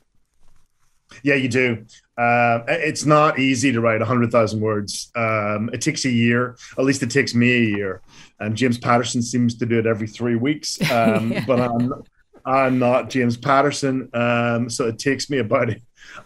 Yeah 1.23 1.35
you 1.35 1.47
do. 1.47 1.85
Uh, 2.17 2.63
it's 2.67 3.05
not 3.05 3.39
easy 3.39 3.71
to 3.71 3.79
write 3.81 3.99
100000 3.99 4.59
words. 4.59 5.11
Um, 5.15 5.69
it 5.73 5.81
takes 5.81 6.05
a 6.05 6.09
year. 6.09 6.57
At 6.77 6.85
least 6.85 7.03
it 7.03 7.11
takes 7.11 7.33
me 7.33 7.51
a 7.53 7.77
year. 7.77 8.01
And 8.39 8.55
james 8.55 8.77
patterson 8.77 9.21
seems 9.21 9.55
to 9.55 9.65
do 9.65 9.79
it 9.79 9.85
every 9.85 10.07
three 10.07 10.35
weeks. 10.35 10.77
Um, 10.91 11.31
yeah. 11.31 11.43
but 11.45 11.59
i'm 11.59 11.93
i'm 12.45 12.79
not 12.79 13.09
james 13.09 13.37
patterson. 13.37 14.09
Um, 14.13 14.69
so 14.69 14.87
it 14.87 14.99
takes 14.99 15.29
me 15.29 15.39
about 15.39 15.69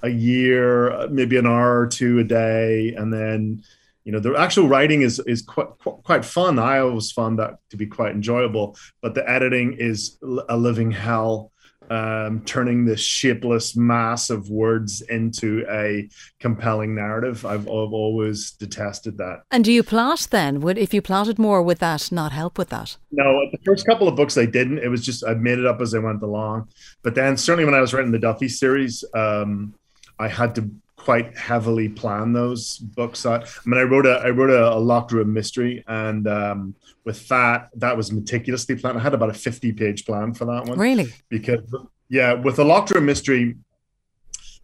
a 0.03 0.09
year 0.09 1.07
maybe 1.09 1.37
an 1.37 1.45
hour 1.45 1.79
or 1.79 1.87
two 1.87 2.19
a 2.19 2.23
day. 2.23 2.93
And 2.95 3.11
then 3.13 3.63
you 4.03 4.11
know 4.11 4.19
the 4.19 4.35
actual 4.35 4.67
writing 4.67 5.01
is 5.01 5.19
is 5.19 5.41
quite 5.41 5.67
quite 6.03 6.25
fun. 6.25 6.59
I 6.59 6.79
always 6.79 7.11
found 7.11 7.39
that 7.39 7.57
to 7.69 7.77
be 7.77 7.85
quite 7.85 8.13
enjoyable 8.13 8.77
but 9.01 9.13
the 9.13 9.29
editing 9.29 9.73
is 9.73 10.17
a 10.49 10.57
living 10.57 10.91
hell 10.91 11.51
um, 11.89 12.41
turning 12.45 12.85
this 12.85 12.99
shapeless 12.99 13.75
mass 13.75 14.29
of 14.29 14.49
words 14.49 15.01
into 15.01 15.65
a 15.69 16.07
compelling 16.39 16.93
narrative. 16.93 17.45
I've, 17.45 17.67
I've 17.67 17.93
always 17.93 18.51
detested 18.51 19.17
that. 19.17 19.41
And 19.51 19.65
do 19.65 19.71
you 19.71 19.83
plot 19.83 20.27
then? 20.29 20.61
Would 20.61 20.77
if 20.77 20.93
you 20.93 21.01
plotted 21.01 21.39
more 21.39 21.61
would 21.61 21.79
that 21.79 22.11
not 22.11 22.31
help 22.31 22.57
with 22.57 22.69
that? 22.69 22.97
No 23.11 23.39
the 23.51 23.57
first 23.65 23.85
couple 23.85 24.07
of 24.07 24.15
books 24.15 24.37
i 24.37 24.45
didn't. 24.45 24.79
It 24.79 24.89
was 24.89 25.03
just 25.03 25.25
i 25.25 25.33
made 25.33 25.59
it 25.59 25.65
up 25.65 25.81
as 25.81 25.93
i 25.93 25.99
went 25.99 26.21
along. 26.21 26.69
But 27.01 27.15
then 27.15 27.37
certainly 27.37 27.65
when 27.65 27.73
i 27.73 27.81
was 27.81 27.93
writing 27.93 28.11
the 28.11 28.19
duffy 28.19 28.49
series 28.49 29.03
um, 29.15 29.73
i 30.19 30.27
had 30.27 30.55
to 30.55 30.69
quite 30.99 31.37
heavily 31.37 31.89
plan 31.89 32.33
those 32.33 32.77
books 32.77 33.25
out. 33.25 33.43
I 33.43 33.69
mean, 33.69 33.79
I 33.79 33.83
wrote 33.83 34.05
a 34.05 34.21
I 34.23 34.29
wrote 34.29 34.49
a, 34.49 34.73
a 34.73 34.79
locked 34.79 35.11
room 35.11 35.33
mystery, 35.33 35.83
and 35.87 36.27
um, 36.27 36.75
with 37.05 37.27
that, 37.29 37.69
that 37.75 37.97
was 37.97 38.11
meticulously 38.11 38.75
planned. 38.75 38.97
I 38.99 39.01
had 39.01 39.13
about 39.13 39.29
a 39.29 39.33
fifty 39.33 39.71
page 39.71 40.05
plan 40.05 40.33
for 40.33 40.45
that 40.45 40.65
one. 40.65 40.77
Really? 40.77 41.11
Because 41.29 41.61
yeah, 42.09 42.33
with 42.33 42.59
a 42.59 42.63
locked 42.63 42.91
room 42.91 43.05
mystery, 43.05 43.55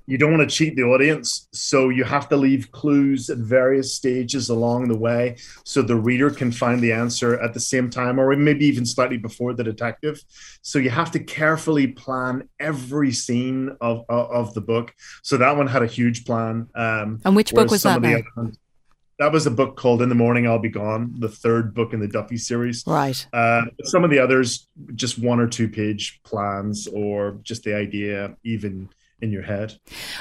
you 0.08 0.18
don't 0.18 0.32
want 0.36 0.48
to 0.48 0.56
cheat 0.56 0.76
the 0.76 0.84
audience 0.84 1.48
so 1.52 1.90
you 1.90 2.04
have 2.04 2.30
to 2.30 2.38
leave 2.38 2.72
clues 2.72 3.30
at 3.30 3.38
various 3.38 3.94
stages 3.94 4.50
along 4.50 4.88
the 4.88 4.98
way 4.98 5.36
so 5.64 5.82
the 5.82 5.96
reader 5.96 6.30
can 6.30 6.52
find 6.52 6.82
the 6.82 6.92
answer 6.92 7.40
at 7.42 7.54
the 7.54 7.60
same 7.60 7.90
time 7.90 8.20
or 8.20 8.36
maybe 8.36 8.66
even 8.66 8.86
slightly 8.86 9.18
before 9.18 9.54
the 9.54 9.64
detective 9.64 10.22
so 10.62 10.80
you 10.80 10.90
have 10.90 11.12
to 11.12 11.20
carefully 11.20 11.88
plan 11.88 12.48
every 12.60 13.12
scene 13.12 13.76
of 13.82 14.06
of, 14.10 14.32
of 14.32 14.54
the 14.54 14.62
book 14.62 14.94
so 15.24 15.38
that 15.38 15.56
one 15.56 15.68
had 15.68 15.82
a 15.82 15.88
huge 15.88 16.26
plan 16.26 16.68
um, 16.76 17.20
and 17.26 17.36
which 17.36 17.54
book 17.54 17.72
was 17.72 17.84
that 17.84 18.02
ones, 18.36 18.58
that 19.18 19.32
was 19.32 19.46
a 19.46 19.52
book 19.52 19.78
called 19.78 20.02
In 20.02 20.10
the 20.10 20.16
Morning 20.16 20.46
I'll 20.46 20.60
Be 20.60 20.68
Gone, 20.68 21.16
the 21.20 21.30
third 21.30 21.74
book 21.74 21.94
in 21.94 22.02
the 22.02 22.08
Duffy 22.08 22.36
series. 22.36 22.84
Right. 22.86 23.26
Uh, 23.32 23.62
some 23.84 24.04
of 24.04 24.10
the 24.10 24.20
others, 24.20 24.68
just 24.94 25.18
one 25.18 25.40
or 25.40 25.48
two 25.48 25.70
page 25.70 26.20
plans, 26.24 26.88
or 26.88 27.40
just 27.42 27.64
the 27.64 27.74
idea, 27.74 28.36
even 28.44 28.90
in 29.22 29.32
your 29.32 29.44
head. 29.44 29.78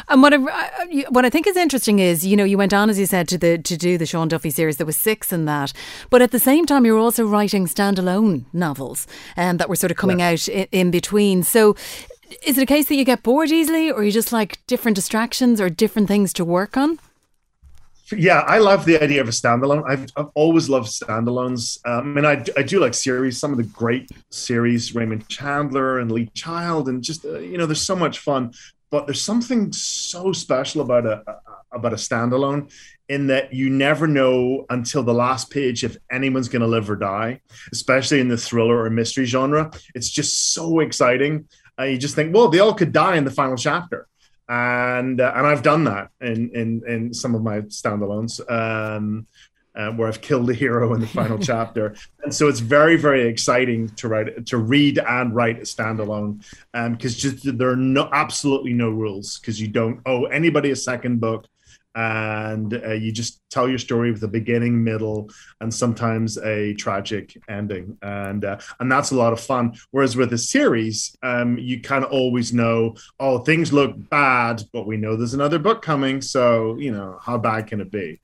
And 0.09 0.23
what 0.23 0.33
I, 0.35 1.05
what 1.09 1.25
I 1.25 1.31
think 1.31 1.47
is 1.47 1.57
interesting 1.57 1.99
is, 1.99 2.25
you 2.25 2.37
know, 2.37 2.45
you 2.45 2.57
went 2.57 2.73
on 2.73 2.89
as 2.91 2.99
you 2.99 3.07
said 3.07 3.29
to 3.29 3.39
the 3.39 3.59
to 3.59 3.77
do 3.77 3.99
the 3.99 4.07
Sean 4.07 4.29
Duffy 4.29 4.51
series. 4.51 4.77
There 4.77 4.87
was 4.87 4.97
six 4.97 5.33
in 5.33 5.45
that, 5.47 5.73
but 6.11 6.23
at 6.23 6.31
the 6.31 6.39
same 6.39 6.67
time, 6.67 6.85
you 6.85 6.93
were 6.93 6.99
also 6.99 7.27
writing 7.27 7.67
standalone 7.67 8.45
novels, 8.53 9.07
um, 9.37 9.57
that 9.57 9.69
were 9.69 9.77
sort 9.77 9.91
of 9.91 9.97
coming 9.97 10.21
yeah. 10.21 10.31
out 10.31 10.49
in, 10.49 10.69
in 10.73 10.91
between. 10.91 11.43
So, 11.43 11.77
is 12.47 12.59
it 12.59 12.63
a 12.63 12.67
case 12.67 12.89
that 12.89 12.97
you 12.97 13.05
get 13.05 13.23
bored 13.23 13.51
easily, 13.51 13.91
or 13.91 14.05
you 14.05 14.13
just 14.13 14.33
like 14.33 14.65
different 14.67 14.95
distractions 14.97 15.61
or 15.61 15.69
different 15.69 16.09
things 16.09 16.33
to 16.35 16.45
work 16.45 16.77
on? 16.77 16.99
yeah, 18.13 18.41
I 18.41 18.59
love 18.59 18.85
the 18.85 19.03
idea 19.03 19.21
of 19.21 19.29
a 19.29 19.33
standalone. 19.33 19.83
I've, 19.89 20.07
I've 20.17 20.29
always 20.35 20.69
loved 20.69 20.89
standalones. 20.89 21.79
Um, 21.87 22.17
I 22.17 22.21
mean, 22.21 22.25
I, 22.25 22.45
I 22.57 22.63
do 22.63 22.79
like 22.79 22.95
series. 22.95 23.39
Some 23.39 23.51
of 23.51 23.57
the 23.57 23.65
great 23.65 24.11
series, 24.31 24.95
Raymond 24.95 25.29
Chandler 25.29 25.99
and 25.99 26.13
Lee 26.13 26.31
Child, 26.35 26.89
and 26.89 27.03
just 27.03 27.25
uh, 27.25 27.39
you 27.39 27.57
know, 27.57 27.67
there's 27.67 27.81
so 27.81 27.97
much 27.97 28.19
fun 28.19 28.53
but 28.95 29.09
there's 29.09 29.21
something 29.21 29.73
so 29.73 30.33
special 30.33 30.81
about 30.81 31.05
a, 31.05 31.21
a 31.27 31.77
about 31.77 31.93
a 31.93 31.97
standalone 31.97 32.73
in 33.09 33.27
that 33.27 33.53
you 33.53 33.69
never 33.69 34.07
know 34.07 34.65
until 34.71 35.03
the 35.03 35.13
last 35.13 35.51
page 35.51 35.83
if 35.83 35.97
anyone's 36.13 36.49
going 36.49 36.63
to 36.63 36.69
live 36.69 36.89
or 36.89 36.95
die, 36.95 37.41
especially 37.73 38.21
in 38.21 38.29
the 38.29 38.37
thriller 38.37 38.85
or 38.85 38.89
mystery 38.91 39.25
genre. 39.25 39.73
It's 39.97 40.09
just 40.09 40.55
so 40.55 40.79
exciting. 40.79 41.49
Uh, 41.77 41.87
you 41.91 41.99
just 41.99 42.15
think, 42.15 42.33
well, 42.33 42.47
they 42.47 42.61
all 42.61 42.73
could 42.73 42.93
die 42.93 43.17
in 43.17 43.25
the 43.25 43.33
final 43.33 43.57
chapter, 43.57 44.07
and 44.49 45.21
uh, 45.21 45.33
and 45.35 45.45
I've 45.45 45.65
done 45.65 45.83
that 45.91 46.11
in 46.21 46.51
in 46.55 46.83
in 46.87 47.13
some 47.13 47.35
of 47.35 47.43
my 47.43 47.63
standalones. 47.63 48.39
Um, 48.49 49.27
uh, 49.75 49.91
where 49.91 50.09
I've 50.09 50.21
killed 50.21 50.47
the 50.47 50.55
hero 50.55 50.95
in 50.95 51.01
the 51.01 51.07
final 51.07 51.39
chapter, 51.53 51.95
and 52.23 52.35
so 52.35 52.49
it's 52.49 52.61
very, 52.61 52.97
very 52.97 53.27
exciting 53.27 53.89
to 53.91 54.09
write, 54.09 54.47
to 54.47 54.59
read 54.59 54.99
and 54.99 55.35
write 55.35 55.59
a 55.59 55.63
standalone, 55.63 56.45
because 56.73 57.25
um, 57.25 57.31
just 57.31 57.59
there 57.59 57.71
are 57.71 57.77
no 57.77 58.09
absolutely 58.13 58.73
no 58.73 58.91
rules 58.91 59.39
because 59.39 59.61
you 59.61 59.69
don't 59.69 60.01
owe 60.07 60.25
anybody 60.25 60.71
a 60.71 60.77
second 60.77 61.21
book 61.21 61.47
and 61.95 62.75
uh, 62.75 62.93
you 62.93 63.13
just 63.13 63.41
tell 63.51 63.69
your 63.69 63.79
story 63.79 64.11
with 64.11 64.23
a 64.25 64.29
beginning, 64.29 64.83
middle, 64.83 65.31
and 65.61 65.73
sometimes 65.73 66.37
a 66.39 66.75
tragic 66.75 67.37
ending, 67.49 67.97
and 68.03 68.45
uh, 68.45 68.59
and 68.81 68.91
that's 68.91 69.13
a 69.13 69.17
lot 69.17 69.33
of 69.33 69.41
fun. 69.41 69.75
Whereas 69.93 70.17
with 70.17 70.33
a 70.33 70.39
series, 70.39 71.17
um, 71.23 71.57
you 71.57 71.81
kind 71.81 72.05
of 72.05 72.11
always 72.11 72.53
know, 72.53 72.97
oh, 73.21 73.39
things 73.39 73.73
look 73.73 73.95
bad, 74.11 74.63
but 74.73 74.87
we 74.87 74.97
know 74.97 75.17
there's 75.17 75.35
another 75.35 75.59
book 75.59 75.83
coming, 75.83 76.21
so 76.21 76.77
you 76.79 76.91
know 76.91 77.19
how 77.23 77.39
bad 77.39 77.69
can 77.69 77.81
it 77.81 77.91
be? 77.91 78.21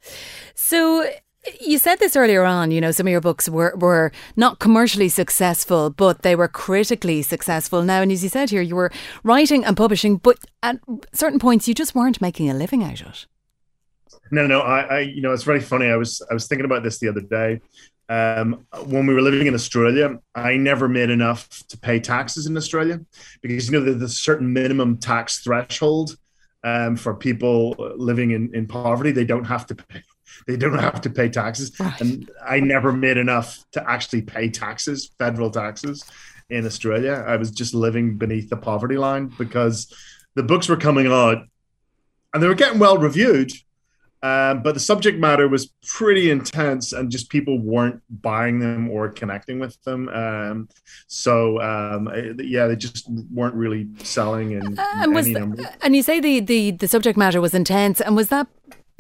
So. 0.55 1.09
You 1.61 1.79
said 1.79 1.99
this 2.01 2.17
earlier 2.17 2.45
on, 2.45 2.71
you 2.71 2.81
know, 2.83 2.91
some 2.91 3.07
of 3.07 3.11
your 3.11 3.23
books 3.23 3.49
were, 3.49 3.75
were 3.77 4.13
not 4.37 4.59
commercially 4.59 5.09
successful, 5.09 5.89
but 5.89 6.21
they 6.21 6.37
were 6.37 6.49
critically 6.49 7.23
successful. 7.23 7.83
Now, 7.83 8.03
and 8.03 8.13
as 8.13 8.23
you 8.23 8.29
said 8.29 8.51
here, 8.51 8.61
you 8.61 8.77
were 8.77 8.93
writing 9.25 9.65
and 9.65 9.75
publishing, 9.77 10.19
but 10.19 10.39
at 10.63 10.79
certain 11.15 11.39
points 11.39 11.67
you 11.67 11.75
just 11.75 11.95
weren't 11.95 12.21
making 12.21 12.51
a 12.51 12.55
living 12.55 12.85
out 12.85 13.01
of 13.01 13.07
it. 13.09 13.27
No, 14.31 14.47
no, 14.47 14.61
I, 14.61 14.81
I, 14.81 14.99
you 15.01 15.23
know, 15.23 15.33
it's 15.33 15.43
very 15.43 15.61
funny. 15.61 15.87
I 15.87 15.97
was, 15.97 16.23
I 16.31 16.35
was 16.35 16.47
thinking 16.47 16.67
about 16.67 16.83
this 16.83 16.99
the 16.99 17.09
other 17.09 17.23
day. 17.23 17.61
Um, 18.11 18.67
when 18.87 19.07
we 19.07 19.15
were 19.15 19.23
living 19.23 19.47
in 19.47 19.55
Australia, 19.55 20.19
I 20.35 20.57
never 20.57 20.89
made 20.89 21.11
enough 21.11 21.49
to 21.69 21.79
pay 21.79 22.01
taxes 22.01 22.47
in 22.47 22.57
Australia 22.57 23.01
because 23.41 23.71
you 23.71 23.73
know 23.73 23.85
there's 23.85 24.03
a 24.03 24.09
certain 24.09 24.53
minimum 24.53 24.99
tax 24.99 25.39
threshold 25.39 26.17
um, 26.65 26.97
for 26.97 27.15
people 27.15 27.77
living 27.97 28.33
in, 28.33 28.53
in 28.53 28.67
poverty. 28.67 29.13
They 29.13 29.25
don't 29.25 29.45
have 29.45 29.65
to 29.69 29.77
pay. 29.77 30.03
They 30.47 30.57
don't 30.57 30.79
have 30.79 31.01
to 31.03 31.11
pay 31.11 31.29
taxes, 31.29 31.73
right. 31.79 32.01
and 32.01 32.31
I 32.45 32.61
never 32.61 32.93
made 32.93 33.17
enough 33.17 33.65
to 33.73 33.91
actually 33.91 34.23
pay 34.23 34.49
taxes, 34.49 35.11
federal 35.19 35.51
taxes, 35.51 36.05
in 36.49 36.67
Australia. 36.67 37.25
I 37.27 37.37
was 37.37 37.51
just 37.51 37.75
living 37.75 38.17
beneath 38.17 38.51
the 38.51 38.57
poverty 38.57 38.97
line 38.97 39.33
because 39.39 39.95
the 40.35 40.43
books 40.43 40.69
were 40.69 40.77
coming 40.77 41.07
out, 41.07 41.45
and 42.33 42.43
they 42.43 42.49
were 42.49 42.55
getting 42.55 42.79
well 42.79 42.99
reviewed 42.99 43.53
um, 44.23 44.63
but 44.63 44.75
the 44.75 44.81
subject 44.81 45.19
matter 45.19 45.49
was 45.49 45.69
pretty 45.87 46.31
intense, 46.31 46.93
and 46.93 47.11
just 47.11 47.31
people 47.31 47.59
weren't 47.59 48.03
buying 48.11 48.59
them 48.59 48.91
or 48.91 49.09
connecting 49.09 49.59
with 49.59 49.83
them. 49.85 50.09
Um, 50.11 50.69
so 51.07 51.59
um, 51.61 52.11
yeah, 52.39 52.67
they 52.67 52.77
just 52.77 53.09
weren't 53.33 53.55
really 53.55 53.89
selling. 54.03 54.53
In, 54.53 54.79
uh, 54.79 54.87
and 54.97 55.15
was 55.15 55.27
and 55.27 55.97
you 55.97 56.03
say 56.03 56.21
the, 56.21 56.41
the 56.41 56.73
the 56.73 56.89
subject 56.89 57.17
matter 57.17 57.41
was 57.41 57.55
intense, 57.55 58.01
and 58.01 58.15
was 58.15 58.29
that 58.29 58.47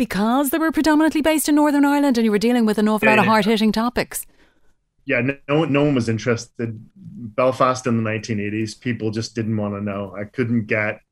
because 0.01 0.49
they 0.49 0.57
were 0.57 0.73
predominantly 0.73 1.21
based 1.21 1.47
in 1.47 1.55
Northern 1.57 1.85
Ireland, 1.85 2.17
and 2.17 2.25
you 2.25 2.31
were 2.31 2.39
dealing 2.39 2.65
with 2.65 2.79
an 2.79 2.89
awful 2.89 3.07
yeah, 3.07 3.17
lot 3.17 3.19
of 3.19 3.27
hard 3.27 3.45
hitting 3.45 3.71
topics? 3.71 4.27
Yeah, 5.05 5.21
no, 5.47 5.67
no 5.67 5.85
one 5.85 5.95
was 5.95 6.09
interested. 6.09 6.81
Belfast 6.97 7.87
in 7.87 8.03
the 8.03 8.11
1980s, 8.11 8.81
people 8.81 9.11
just 9.11 9.35
didn't 9.35 9.59
want 9.59 9.75
to 9.75 9.81
know. 9.83 10.17
I 10.19 10.25
couldn't 10.25 10.65
get 10.65 11.03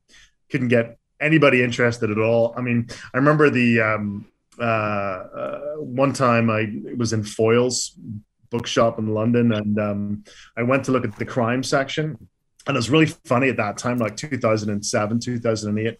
couldn't 0.49 0.69
get 0.69 0.97
anybody 1.21 1.61
interested 1.61 2.09
at 2.09 2.17
all. 2.17 2.55
I 2.57 2.61
mean, 2.61 2.87
I 3.13 3.17
remember 3.17 3.51
the 3.51 3.79
um, 3.79 4.25
uh, 4.59 4.63
uh, 4.63 5.59
one 5.75 6.11
time 6.11 6.49
I 6.49 6.73
was 6.97 7.13
in 7.13 7.21
Foyles 7.21 7.91
bookshop 8.49 8.97
in 8.97 9.13
London, 9.13 9.51
and 9.51 9.79
um, 9.79 10.23
I 10.57 10.63
went 10.63 10.85
to 10.85 10.91
look 10.91 11.05
at 11.05 11.15
the 11.15 11.25
crime 11.25 11.61
section, 11.61 12.17
and 12.65 12.75
it 12.75 12.79
was 12.79 12.89
really 12.89 13.05
funny 13.05 13.49
at 13.49 13.57
that 13.57 13.77
time, 13.77 13.99
like 13.99 14.17
2007, 14.17 15.19
2008. 15.19 15.99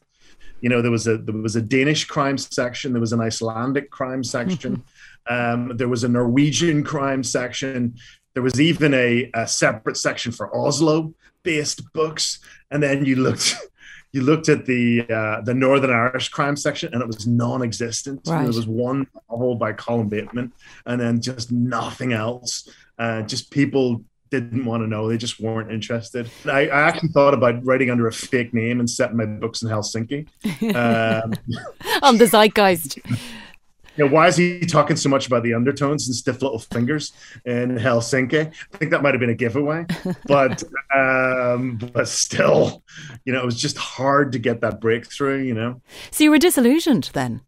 You 0.61 0.69
know, 0.69 0.81
there 0.81 0.91
was 0.91 1.07
a 1.07 1.17
there 1.17 1.35
was 1.35 1.55
a 1.55 1.61
Danish 1.61 2.05
crime 2.05 2.37
section, 2.37 2.93
there 2.93 3.01
was 3.01 3.13
an 3.13 3.21
Icelandic 3.21 3.89
crime 3.89 4.23
section, 4.23 4.83
um, 5.29 5.77
there 5.77 5.87
was 5.87 6.03
a 6.03 6.09
Norwegian 6.09 6.83
crime 6.83 7.23
section, 7.23 7.95
there 8.33 8.43
was 8.43 8.59
even 8.59 8.93
a, 8.93 9.29
a 9.33 9.47
separate 9.47 9.97
section 9.97 10.31
for 10.31 10.55
Oslo 10.55 11.13
based 11.43 11.91
books, 11.93 12.39
and 12.71 12.81
then 12.81 13.05
you 13.05 13.15
looked 13.15 13.55
you 14.11 14.21
looked 14.21 14.49
at 14.49 14.65
the 14.65 15.05
uh, 15.09 15.41
the 15.41 15.53
Northern 15.53 15.91
Irish 15.91 16.29
crime 16.29 16.55
section 16.55 16.93
and 16.93 17.01
it 17.01 17.07
was 17.07 17.27
non-existent. 17.27 18.21
Right. 18.27 18.39
There 18.39 18.47
was 18.47 18.67
one 18.67 19.07
novel 19.29 19.55
by 19.55 19.73
Colin 19.73 20.09
Bateman, 20.09 20.51
and 20.85 20.99
then 20.99 21.21
just 21.21 21.51
nothing 21.51 22.13
else. 22.13 22.69
Uh, 22.97 23.21
just 23.21 23.51
people 23.51 24.03
didn't 24.31 24.65
want 24.65 24.83
to 24.83 24.87
know; 24.87 25.07
they 25.07 25.17
just 25.17 25.39
weren't 25.39 25.71
interested. 25.71 26.29
I, 26.45 26.67
I, 26.67 26.81
actually 26.81 27.09
thought 27.09 27.33
about 27.33 27.65
writing 27.65 27.89
under 27.89 28.07
a 28.07 28.11
fake 28.11 28.53
name 28.53 28.79
and 28.79 28.89
setting 28.89 29.17
my 29.17 29.25
books 29.25 29.61
in 29.61 29.69
Helsinki. 29.69 30.27
Um, 30.75 31.33
On 32.03 32.17
the 32.17 32.25
zeitgeist. 32.25 32.97
you 32.97 34.05
know, 34.05 34.07
why 34.07 34.27
is 34.27 34.37
he 34.37 34.61
talking 34.61 34.95
so 34.95 35.09
much 35.09 35.27
about 35.27 35.43
the 35.43 35.53
undertones 35.53 36.07
and 36.07 36.15
stiff 36.15 36.41
little 36.41 36.59
fingers 36.59 37.11
in 37.45 37.77
Helsinki? 37.77 38.47
I 38.73 38.77
think 38.77 38.91
that 38.91 39.01
might 39.01 39.13
have 39.13 39.19
been 39.19 39.29
a 39.29 39.35
giveaway, 39.35 39.85
but 40.25 40.63
um, 40.95 41.77
but 41.93 42.07
still, 42.07 42.83
you 43.25 43.33
know, 43.33 43.39
it 43.39 43.45
was 43.45 43.59
just 43.59 43.77
hard 43.77 44.31
to 44.33 44.39
get 44.39 44.61
that 44.61 44.79
breakthrough. 44.79 45.41
You 45.41 45.53
know, 45.53 45.81
so 46.11 46.23
you 46.23 46.31
were 46.31 46.37
disillusioned 46.37 47.09
then. 47.13 47.41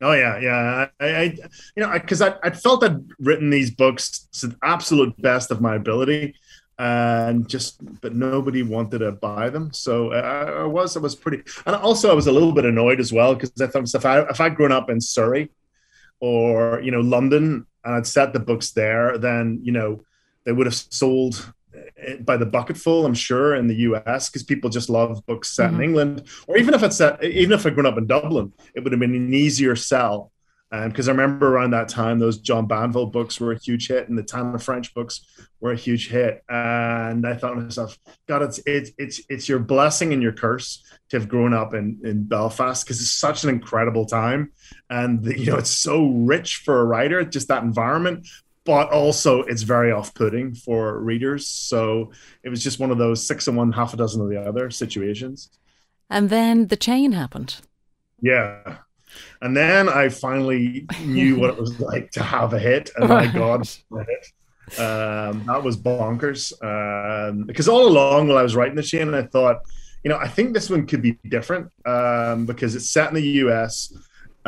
Oh 0.00 0.12
yeah, 0.12 0.38
yeah. 0.38 0.86
I, 1.00 1.06
I 1.06 1.22
you 1.76 1.82
know, 1.82 1.92
because 1.92 2.22
I, 2.22 2.28
I, 2.30 2.38
I 2.44 2.50
felt 2.50 2.84
I'd 2.84 3.04
written 3.18 3.50
these 3.50 3.70
books 3.70 4.28
to 4.40 4.48
the 4.48 4.56
absolute 4.62 5.20
best 5.20 5.50
of 5.50 5.60
my 5.60 5.74
ability, 5.74 6.36
and 6.78 7.48
just 7.48 7.80
but 8.00 8.14
nobody 8.14 8.62
wanted 8.62 8.98
to 9.00 9.12
buy 9.12 9.50
them. 9.50 9.72
So 9.72 10.12
I, 10.12 10.62
I 10.62 10.64
was 10.64 10.96
I 10.96 11.00
was 11.00 11.16
pretty, 11.16 11.42
and 11.66 11.74
also 11.74 12.10
I 12.10 12.14
was 12.14 12.28
a 12.28 12.32
little 12.32 12.52
bit 12.52 12.64
annoyed 12.64 13.00
as 13.00 13.12
well 13.12 13.34
because 13.34 13.52
I 13.60 13.66
thought 13.66 13.92
if 13.92 14.06
I 14.06 14.20
if 14.22 14.40
I'd 14.40 14.54
grown 14.56 14.72
up 14.72 14.88
in 14.88 15.00
Surrey 15.00 15.50
or 16.20 16.80
you 16.82 16.92
know 16.92 17.00
London 17.00 17.66
and 17.84 17.94
I'd 17.94 18.06
set 18.06 18.32
the 18.32 18.40
books 18.40 18.70
there, 18.72 19.18
then 19.18 19.60
you 19.64 19.72
know 19.72 20.04
they 20.44 20.52
would 20.52 20.66
have 20.66 20.74
sold 20.74 21.52
by 22.20 22.36
the 22.36 22.46
bucketful, 22.46 23.04
I'm 23.04 23.14
sure, 23.14 23.54
in 23.54 23.66
the 23.66 23.76
US 23.76 24.28
because 24.28 24.42
people 24.42 24.70
just 24.70 24.88
love 24.88 25.24
books 25.26 25.50
set 25.50 25.70
mm-hmm. 25.70 25.76
in 25.76 25.82
England. 25.82 26.22
Or 26.46 26.56
even 26.56 26.74
if 26.74 26.82
it's 26.82 26.96
set, 26.96 27.22
even 27.24 27.52
if 27.52 27.66
I'd 27.66 27.74
grown 27.74 27.86
up 27.86 27.98
in 27.98 28.06
Dublin, 28.06 28.52
it 28.74 28.80
would 28.80 28.92
have 28.92 29.00
been 29.00 29.14
an 29.14 29.34
easier 29.34 29.76
sell. 29.76 30.32
Because 30.70 31.08
um, 31.08 31.18
I 31.18 31.22
remember 31.22 31.48
around 31.48 31.70
that 31.70 31.88
time, 31.88 32.18
those 32.18 32.38
John 32.38 32.66
Banville 32.66 33.06
books 33.06 33.40
were 33.40 33.52
a 33.52 33.58
huge 33.58 33.88
hit, 33.88 34.10
and 34.10 34.18
the 34.18 34.22
Tana 34.22 34.58
French 34.58 34.92
books 34.92 35.22
were 35.60 35.72
a 35.72 35.76
huge 35.76 36.10
hit. 36.10 36.44
And 36.46 37.26
I 37.26 37.34
thought 37.36 37.54
to 37.54 37.60
myself, 37.62 37.98
God, 38.26 38.42
it's 38.42 38.60
it's 38.66 38.90
it's 38.98 39.22
it's 39.30 39.48
your 39.48 39.60
blessing 39.60 40.12
and 40.12 40.22
your 40.22 40.32
curse 40.32 40.84
to 41.08 41.18
have 41.18 41.26
grown 41.26 41.54
up 41.54 41.72
in 41.72 42.00
in 42.04 42.24
Belfast 42.24 42.84
because 42.84 43.00
it's 43.00 43.10
such 43.10 43.44
an 43.44 43.48
incredible 43.48 44.04
time, 44.04 44.52
and 44.90 45.24
the, 45.24 45.38
you 45.38 45.46
know 45.46 45.56
it's 45.56 45.70
so 45.70 46.06
rich 46.06 46.56
for 46.56 46.80
a 46.80 46.84
writer, 46.84 47.24
just 47.24 47.48
that 47.48 47.62
environment. 47.62 48.26
But 48.68 48.90
also, 48.90 49.44
it's 49.44 49.62
very 49.62 49.90
off-putting 49.92 50.54
for 50.54 51.00
readers. 51.00 51.46
So 51.46 52.12
it 52.42 52.50
was 52.50 52.62
just 52.62 52.78
one 52.78 52.90
of 52.90 52.98
those 52.98 53.26
six 53.26 53.48
and 53.48 53.56
one, 53.56 53.72
half 53.72 53.94
a 53.94 53.96
dozen 53.96 54.20
of 54.20 54.28
the 54.28 54.38
other 54.38 54.70
situations. 54.70 55.48
And 56.10 56.28
then 56.28 56.66
the 56.66 56.76
chain 56.76 57.12
happened. 57.12 57.62
Yeah, 58.20 58.76
and 59.40 59.56
then 59.56 59.88
I 59.88 60.10
finally 60.10 60.86
knew 61.02 61.40
what 61.40 61.48
it 61.48 61.58
was 61.58 61.80
like 61.90 62.10
to 62.10 62.22
have 62.22 62.52
a 62.52 62.58
hit, 62.58 62.90
and 62.96 63.08
my 63.08 63.26
God, 63.26 63.66
hit. 63.66 64.78
Um, 64.78 65.46
that 65.46 65.62
was 65.62 65.78
bonkers. 65.78 66.52
Um, 66.62 67.44
because 67.44 67.68
all 67.68 67.88
along 67.88 68.28
while 68.28 68.36
I 68.36 68.42
was 68.42 68.54
writing 68.54 68.76
the 68.76 68.82
chain, 68.82 69.14
I 69.14 69.22
thought 69.22 69.62
you 70.04 70.10
know, 70.10 70.18
I 70.18 70.28
think 70.28 70.54
this 70.54 70.70
one 70.70 70.86
could 70.86 71.02
be 71.02 71.18
different 71.28 71.70
um, 71.84 72.46
because 72.46 72.74
it's 72.76 72.90
set 72.90 73.08
in 73.08 73.14
the 73.14 73.28
US. 73.44 73.92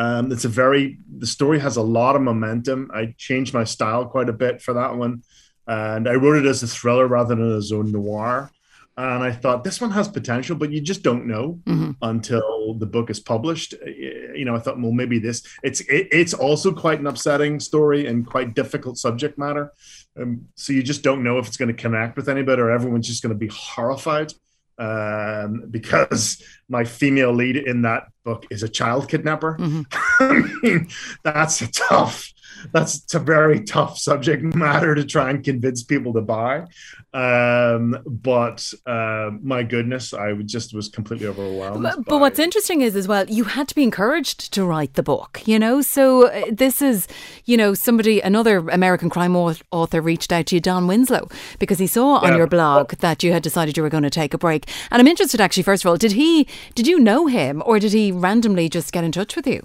Um, 0.00 0.32
it's 0.32 0.46
a 0.46 0.48
very 0.48 0.98
the 1.18 1.26
story 1.26 1.58
has 1.58 1.76
a 1.76 1.82
lot 1.82 2.16
of 2.16 2.22
momentum. 2.22 2.90
I 2.94 3.14
changed 3.18 3.52
my 3.52 3.64
style 3.64 4.06
quite 4.06 4.30
a 4.30 4.32
bit 4.44 4.62
for 4.62 4.72
that 4.72 4.96
one, 4.96 5.22
and 5.66 6.08
I 6.08 6.14
wrote 6.14 6.38
it 6.42 6.48
as 6.48 6.62
a 6.62 6.66
thriller 6.66 7.06
rather 7.06 7.34
than 7.34 7.56
as 7.56 7.70
a 7.70 7.82
noir. 7.82 8.50
And 8.96 9.22
I 9.22 9.32
thought 9.32 9.62
this 9.62 9.80
one 9.80 9.90
has 9.90 10.08
potential, 10.08 10.56
but 10.56 10.72
you 10.72 10.80
just 10.80 11.02
don't 11.02 11.26
know 11.26 11.60
mm-hmm. 11.66 11.92
until 12.00 12.74
the 12.78 12.86
book 12.86 13.10
is 13.10 13.20
published. 13.20 13.74
You 13.84 14.44
know, 14.46 14.56
I 14.56 14.58
thought, 14.58 14.80
well, 14.80 14.90
maybe 14.92 15.18
this. 15.18 15.42
It's 15.62 15.82
it, 15.82 16.08
it's 16.10 16.32
also 16.32 16.72
quite 16.72 17.00
an 17.00 17.06
upsetting 17.06 17.60
story 17.60 18.06
and 18.06 18.26
quite 18.26 18.54
difficult 18.54 18.96
subject 18.96 19.36
matter. 19.38 19.70
Um, 20.18 20.46
so 20.54 20.72
you 20.72 20.82
just 20.82 21.02
don't 21.02 21.22
know 21.22 21.36
if 21.38 21.46
it's 21.46 21.58
going 21.58 21.74
to 21.74 21.82
connect 21.82 22.16
with 22.16 22.30
anybody 22.30 22.62
or 22.62 22.70
everyone's 22.70 23.06
just 23.06 23.22
going 23.22 23.34
to 23.34 23.38
be 23.38 23.52
horrified 23.52 24.32
um, 24.78 25.66
because 25.70 26.42
my 26.70 26.84
female 26.84 27.32
lead 27.32 27.56
in 27.56 27.82
that 27.82 28.04
book 28.24 28.46
is 28.50 28.62
a 28.62 28.68
child 28.68 29.08
kidnapper. 29.08 29.56
Mm-hmm. 29.58 29.82
I 30.20 30.42
mean, 30.62 30.88
that's 31.22 31.62
a 31.62 31.70
tough, 31.70 32.32
that's 32.72 33.14
a 33.14 33.18
very 33.18 33.62
tough 33.62 33.98
subject 33.98 34.42
matter 34.42 34.94
to 34.94 35.04
try 35.04 35.30
and 35.30 35.42
convince 35.42 35.82
people 35.82 36.12
to 36.14 36.20
buy. 36.20 36.66
Um, 37.12 37.98
but 38.06 38.72
uh, 38.86 39.30
my 39.42 39.64
goodness, 39.64 40.14
I 40.14 40.32
just 40.44 40.72
was 40.72 40.88
completely 40.88 41.26
overwhelmed. 41.26 41.82
But, 41.82 42.04
but, 42.04 42.18
what's 42.20 42.38
interesting 42.38 42.82
is 42.82 42.94
as 42.94 43.08
well, 43.08 43.28
you 43.28 43.44
had 43.44 43.66
to 43.68 43.74
be 43.74 43.82
encouraged 43.82 44.52
to 44.52 44.64
write 44.64 44.94
the 44.94 45.02
book. 45.02 45.42
You 45.44 45.58
know, 45.58 45.82
so 45.82 46.28
uh, 46.28 46.44
this 46.52 46.80
is, 46.80 47.08
you 47.46 47.56
know, 47.56 47.74
somebody, 47.74 48.20
another 48.20 48.58
American 48.58 49.10
crime 49.10 49.34
author 49.34 50.00
reached 50.00 50.32
out 50.32 50.46
to 50.46 50.56
you, 50.56 50.60
Don 50.60 50.86
Winslow, 50.86 51.28
because 51.58 51.78
he 51.78 51.86
saw 51.86 52.16
on 52.16 52.32
yeah. 52.32 52.36
your 52.36 52.46
blog 52.46 52.92
that 52.98 53.22
you 53.22 53.32
had 53.32 53.42
decided 53.42 53.76
you 53.76 53.82
were 53.82 53.88
going 53.88 54.04
to 54.04 54.10
take 54.10 54.34
a 54.34 54.38
break. 54.38 54.70
And 54.90 55.00
I'm 55.00 55.08
interested, 55.08 55.40
actually, 55.40 55.64
first 55.64 55.84
of 55.84 55.88
all, 55.88 55.96
did 55.96 56.12
he, 56.12 56.46
did 56.74 56.86
you 56.86 57.00
know 57.00 57.26
him, 57.26 57.62
or 57.66 57.78
did 57.78 57.92
he 57.92 58.12
randomly 58.12 58.68
just 58.68 58.92
get 58.92 59.02
in 59.02 59.12
touch 59.12 59.34
with 59.34 59.46
you? 59.46 59.62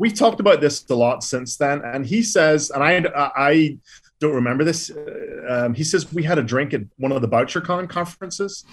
We 0.00 0.10
talked 0.10 0.40
about 0.40 0.62
this 0.62 0.82
a 0.88 0.94
lot 0.94 1.22
since 1.22 1.58
then, 1.58 1.82
and 1.84 2.06
he 2.06 2.22
says, 2.22 2.70
and 2.70 2.82
I 2.82 3.04
I 3.36 3.78
don't 4.18 4.34
remember 4.34 4.64
this. 4.64 4.90
Uh, 4.90 5.66
um, 5.66 5.74
he 5.74 5.84
says 5.84 6.10
we 6.10 6.22
had 6.22 6.38
a 6.38 6.42
drink 6.42 6.72
at 6.72 6.80
one 6.96 7.12
of 7.12 7.20
the 7.20 7.28
BoucherCon 7.28 7.88
conferences. 7.88 8.64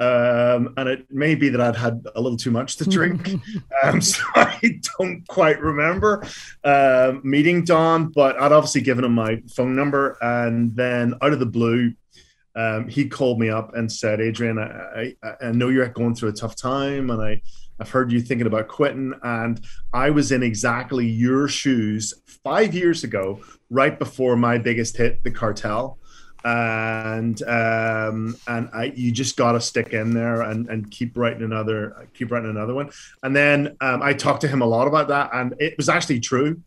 Um, 0.00 0.74
and 0.76 0.88
it 0.88 1.06
may 1.10 1.34
be 1.34 1.48
that 1.48 1.60
I'd 1.60 1.74
had 1.74 2.06
a 2.14 2.20
little 2.20 2.38
too 2.38 2.52
much 2.52 2.76
to 2.76 2.88
drink, 2.88 3.28
um, 3.82 4.00
so 4.12 4.22
I 4.36 4.78
don't 4.96 5.26
quite 5.26 5.60
remember 5.60 6.24
uh, 6.62 7.14
meeting 7.24 7.64
Don. 7.64 8.12
But 8.12 8.40
I'd 8.40 8.52
obviously 8.52 8.82
given 8.82 9.04
him 9.04 9.16
my 9.16 9.42
phone 9.56 9.74
number, 9.74 10.16
and 10.20 10.76
then 10.76 11.14
out 11.20 11.32
of 11.32 11.40
the 11.40 11.46
blue, 11.46 11.94
um, 12.54 12.86
he 12.86 13.08
called 13.08 13.40
me 13.40 13.50
up 13.50 13.74
and 13.74 13.90
said, 13.90 14.20
"Adrian, 14.20 14.60
I, 14.60 15.16
I, 15.24 15.34
I 15.40 15.50
know 15.50 15.68
you're 15.68 15.88
going 15.88 16.14
through 16.14 16.28
a 16.28 16.32
tough 16.32 16.54
time, 16.54 17.10
and 17.10 17.20
I 17.20 17.42
I've 17.80 17.90
heard 17.90 18.12
you 18.12 18.20
thinking 18.20 18.46
about 18.46 18.68
quitting. 18.68 19.14
And 19.22 19.60
I 19.92 20.10
was 20.10 20.32
in 20.32 20.42
exactly 20.42 21.06
your 21.06 21.48
shoes 21.48 22.14
five 22.44 22.74
years 22.74 23.04
ago, 23.04 23.40
right 23.70 23.98
before 23.98 24.36
my 24.36 24.58
biggest 24.58 24.96
hit, 24.96 25.22
The 25.22 25.30
Cartel. 25.30 25.98
And 26.44 27.42
um, 27.42 28.36
and 28.46 28.70
I, 28.72 28.92
you 28.94 29.10
just 29.10 29.36
got 29.36 29.52
to 29.52 29.60
stick 29.60 29.92
in 29.92 30.14
there 30.14 30.42
and, 30.42 30.68
and 30.68 30.90
keep 30.90 31.16
writing 31.16 31.42
another, 31.42 32.08
keep 32.14 32.30
writing 32.30 32.50
another 32.50 32.74
one. 32.74 32.90
And 33.22 33.34
then 33.34 33.76
um, 33.80 34.02
I 34.02 34.12
talked 34.12 34.42
to 34.42 34.48
him 34.48 34.62
a 34.62 34.66
lot 34.66 34.86
about 34.86 35.08
that, 35.08 35.30
and 35.34 35.54
it 35.58 35.74
was 35.76 35.88
actually 35.88 36.20
true. 36.20 36.62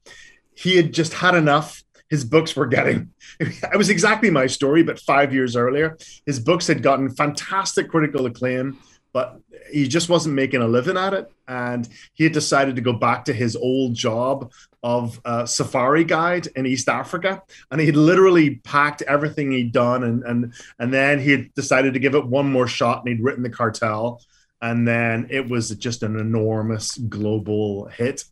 He 0.55 0.75
had 0.75 0.93
just 0.93 1.13
had 1.13 1.35
enough 1.35 1.83
his 2.09 2.25
books 2.25 2.57
were 2.57 2.67
getting 2.67 3.09
it 3.39 3.77
was 3.77 3.89
exactly 3.89 4.29
my 4.29 4.45
story 4.45 4.83
but 4.83 4.99
five 4.99 5.33
years 5.33 5.55
earlier 5.55 5.97
his 6.25 6.41
books 6.41 6.67
had 6.67 6.83
gotten 6.83 7.09
fantastic 7.09 7.89
critical 7.89 8.25
acclaim 8.25 8.77
but 9.13 9.39
he 9.71 9.87
just 9.87 10.09
wasn't 10.09 10.35
making 10.35 10.61
a 10.61 10.67
living 10.67 10.97
at 10.97 11.13
it. 11.13 11.31
And 11.47 11.87
he 12.13 12.23
had 12.23 12.33
decided 12.33 12.75
to 12.75 12.81
go 12.81 12.93
back 12.93 13.25
to 13.25 13.33
his 13.33 13.55
old 13.55 13.93
job 13.93 14.51
of 14.83 15.19
a 15.25 15.45
safari 15.45 16.03
guide 16.03 16.47
in 16.55 16.65
East 16.65 16.89
Africa. 16.89 17.43
And 17.69 17.81
he'd 17.81 17.95
literally 17.95 18.55
packed 18.55 19.01
everything 19.03 19.51
he'd 19.51 19.73
done. 19.73 20.03
And, 20.03 20.23
and, 20.23 20.53
and 20.79 20.93
then 20.93 21.19
he 21.19 21.31
had 21.31 21.53
decided 21.53 21.93
to 21.93 21.99
give 21.99 22.15
it 22.15 22.25
one 22.25 22.51
more 22.51 22.67
shot 22.67 22.99
and 22.99 23.09
he'd 23.09 23.23
written 23.23 23.43
The 23.43 23.49
Cartel. 23.49 24.21
And 24.61 24.87
then 24.87 25.27
it 25.29 25.49
was 25.49 25.69
just 25.71 26.03
an 26.03 26.19
enormous 26.19 26.97
global 26.97 27.87
hit. 27.87 28.23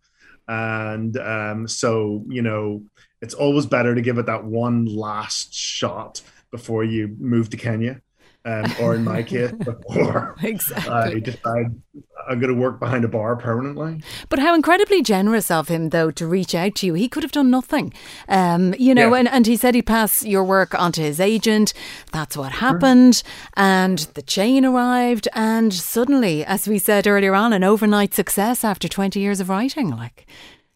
And 0.47 1.17
um, 1.17 1.67
so, 1.67 2.23
you 2.27 2.41
know, 2.41 2.83
it's 3.21 3.33
always 3.33 3.65
better 3.65 3.93
to 3.93 4.01
give 4.01 4.17
it 4.17 4.27
that 4.27 4.45
one 4.45 4.85
last 4.85 5.53
shot 5.53 6.21
before 6.51 6.83
you 6.83 7.15
move 7.19 7.49
to 7.49 7.57
Kenya 7.57 8.01
um, 8.49 8.73
or 8.81 8.95
in 8.95 9.03
my 9.03 9.23
case, 9.23 9.51
before 9.51 10.35
exactly. 10.43 10.91
I 10.91 11.19
decide 11.19 11.81
I'm 12.27 12.39
going 12.39 12.53
to 12.53 12.59
work 12.59 12.79
behind 12.79 13.05
a 13.05 13.07
bar 13.07 13.35
permanently. 13.35 14.01
But 14.29 14.39
how 14.39 14.53
incredibly 14.53 15.01
generous 15.01 15.49
of 15.49 15.67
him, 15.67 15.89
though, 15.89 16.11
to 16.11 16.27
reach 16.27 16.53
out 16.53 16.75
to 16.75 16.85
you. 16.85 16.93
He 16.93 17.07
could 17.07 17.23
have 17.23 17.31
done 17.31 17.49
nothing, 17.49 17.93
um, 18.27 18.73
you 18.77 18.93
know. 18.93 19.13
Yeah. 19.13 19.19
And, 19.19 19.27
and 19.27 19.47
he 19.47 19.55
said 19.55 19.75
he'd 19.75 19.85
pass 19.85 20.25
your 20.25 20.43
work 20.43 20.73
onto 20.75 21.01
his 21.01 21.19
agent. 21.19 21.73
That's 22.11 22.35
what 22.35 22.51
happened, 22.53 23.15
sure. 23.15 23.25
and 23.55 23.99
the 24.13 24.21
chain 24.21 24.65
arrived, 24.65 25.27
and 25.33 25.73
suddenly, 25.73 26.45
as 26.45 26.67
we 26.67 26.79
said 26.79 27.07
earlier 27.07 27.35
on, 27.35 27.53
an 27.53 27.63
overnight 27.63 28.13
success 28.13 28.63
after 28.63 28.87
20 28.87 29.19
years 29.19 29.39
of 29.39 29.49
writing. 29.49 29.89
Like 29.89 30.25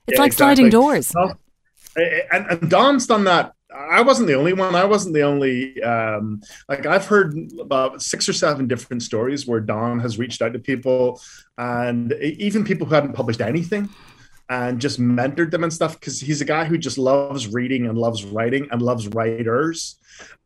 it's 0.08 0.16
yeah, 0.16 0.22
like 0.22 0.32
exactly. 0.34 0.56
sliding 0.56 0.70
doors. 0.70 1.12
Well, 1.16 1.40
and, 1.96 2.48
and 2.48 2.70
Don's 2.70 3.06
done 3.08 3.26
that 3.26 3.54
I 3.74 4.02
wasn't 4.02 4.28
the 4.28 4.36
only 4.36 4.54
one. 4.54 4.76
I 4.76 4.86
wasn't 4.86 5.16
the 5.16 5.24
only. 5.24 5.82
Um, 5.82 6.42
like 6.70 6.86
I've 6.86 7.06
heard 7.06 7.36
about 7.60 8.02
six 8.02 8.30
or 8.30 8.34
seven 8.34 8.68
different 8.68 9.04
stories 9.04 9.48
where 9.48 9.60
Don 9.60 10.00
has 10.00 10.18
reached 10.20 10.42
out 10.42 10.54
to 10.54 10.60
people, 10.60 11.22
and 11.58 12.14
even 12.14 12.64
people 12.64 12.86
who 12.86 12.96
hadn't 12.96 13.14
published 13.14 13.42
anything, 13.42 13.90
and 14.54 14.80
just 14.80 15.00
mentored 15.00 15.52
them 15.52 15.64
and 15.64 15.74
stuff. 15.74 16.00
Because 16.00 16.20
he's 16.20 16.42
a 16.42 16.46
guy 16.46 16.66
who 16.66 16.78
just 16.78 16.98
loves 16.98 17.48
reading 17.48 17.88
and 17.88 17.98
loves 17.98 18.24
writing 18.24 18.68
and 18.72 18.82
loves 18.82 19.08
writers, 19.08 19.98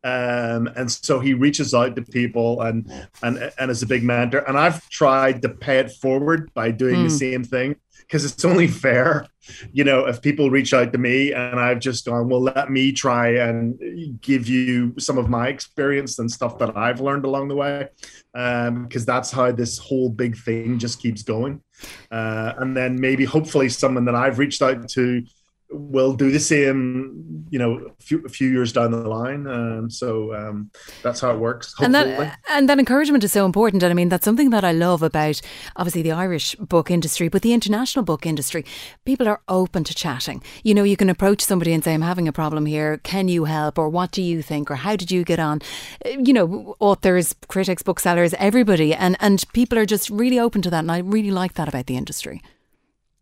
um, 0.04 0.68
and 0.76 0.90
so 0.90 1.20
he 1.20 1.34
reaches 1.34 1.74
out 1.74 1.96
to 1.96 2.02
people 2.02 2.62
and 2.62 2.90
and 3.22 3.52
and 3.58 3.70
is 3.70 3.82
a 3.82 3.86
big 3.86 4.02
mentor. 4.02 4.40
And 4.48 4.58
I've 4.58 4.88
tried 4.88 5.42
to 5.42 5.48
pay 5.48 5.78
it 5.78 5.92
forward 5.92 6.52
by 6.54 6.70
doing 6.70 6.96
mm. 6.96 7.04
the 7.04 7.10
hmm. 7.10 7.16
same 7.16 7.44
thing 7.44 7.76
because 8.08 8.24
it's 8.24 8.44
only 8.44 8.66
fair, 8.66 9.26
you 9.70 9.84
know, 9.84 10.06
if 10.06 10.22
people 10.22 10.48
reach 10.48 10.72
out 10.72 10.92
to 10.92 10.98
me 10.98 11.32
and 11.34 11.60
I've 11.60 11.78
just 11.78 12.06
gone, 12.06 12.30
well, 12.30 12.40
let 12.40 12.70
me 12.70 12.90
try 12.90 13.36
and 13.36 14.18
give 14.22 14.48
you 14.48 14.94
some 14.98 15.18
of 15.18 15.28
my 15.28 15.48
experience 15.48 16.18
and 16.18 16.30
stuff 16.30 16.58
that 16.58 16.74
I've 16.74 17.00
learned 17.00 17.26
along 17.26 17.48
the 17.48 17.56
way, 17.56 17.88
because 18.32 18.68
um, 18.68 19.04
that's 19.06 19.30
how 19.30 19.52
this 19.52 19.76
whole 19.76 20.08
big 20.08 20.38
thing 20.38 20.78
just 20.78 21.02
keeps 21.02 21.22
going. 21.22 21.62
Uh, 22.10 22.52
and 22.58 22.76
then 22.76 23.00
maybe 23.00 23.24
hopefully 23.24 23.68
someone 23.68 24.04
that 24.06 24.14
I've 24.14 24.38
reached 24.38 24.62
out 24.62 24.88
to 24.90 25.22
will 25.70 26.14
do 26.14 26.30
the 26.30 26.40
same, 26.40 27.46
you 27.50 27.58
know, 27.58 27.74
a 27.76 28.02
few, 28.02 28.24
a 28.24 28.28
few 28.28 28.48
years 28.48 28.72
down 28.72 28.90
the 28.90 28.96
line. 28.98 29.46
Um, 29.46 29.90
so 29.90 30.34
um, 30.34 30.70
that's 31.02 31.20
how 31.20 31.30
it 31.30 31.38
works. 31.38 31.74
Hopefully. 31.74 32.10
And 32.10 32.18
that 32.18 32.38
and 32.50 32.68
that 32.68 32.78
encouragement 32.78 33.24
is 33.24 33.32
so 33.32 33.44
important. 33.44 33.82
And 33.82 33.90
I 33.90 33.94
mean, 33.94 34.08
that's 34.08 34.24
something 34.24 34.50
that 34.50 34.64
I 34.64 34.72
love 34.72 35.02
about 35.02 35.40
obviously 35.76 36.02
the 36.02 36.12
Irish 36.12 36.54
book 36.56 36.90
industry, 36.90 37.28
but 37.28 37.42
the 37.42 37.52
international 37.52 38.04
book 38.04 38.24
industry. 38.24 38.64
People 39.04 39.28
are 39.28 39.40
open 39.48 39.84
to 39.84 39.94
chatting. 39.94 40.42
You 40.62 40.74
know, 40.74 40.84
you 40.84 40.96
can 40.96 41.10
approach 41.10 41.42
somebody 41.42 41.72
and 41.72 41.84
say, 41.84 41.94
"I'm 41.94 42.02
having 42.02 42.28
a 42.28 42.32
problem 42.32 42.66
here. 42.66 42.98
Can 42.98 43.28
you 43.28 43.44
help?" 43.44 43.78
Or 43.78 43.88
"What 43.88 44.10
do 44.10 44.22
you 44.22 44.42
think?" 44.42 44.70
Or 44.70 44.76
"How 44.76 44.96
did 44.96 45.10
you 45.10 45.24
get 45.24 45.38
on?" 45.38 45.60
You 46.04 46.32
know, 46.32 46.76
authors, 46.80 47.34
critics, 47.48 47.82
booksellers, 47.82 48.34
everybody, 48.34 48.94
and 48.94 49.16
and 49.20 49.44
people 49.52 49.78
are 49.78 49.86
just 49.86 50.08
really 50.10 50.38
open 50.38 50.62
to 50.62 50.70
that. 50.70 50.80
And 50.80 50.92
I 50.92 50.98
really 50.98 51.30
like 51.30 51.54
that 51.54 51.68
about 51.68 51.86
the 51.86 51.96
industry. 51.96 52.42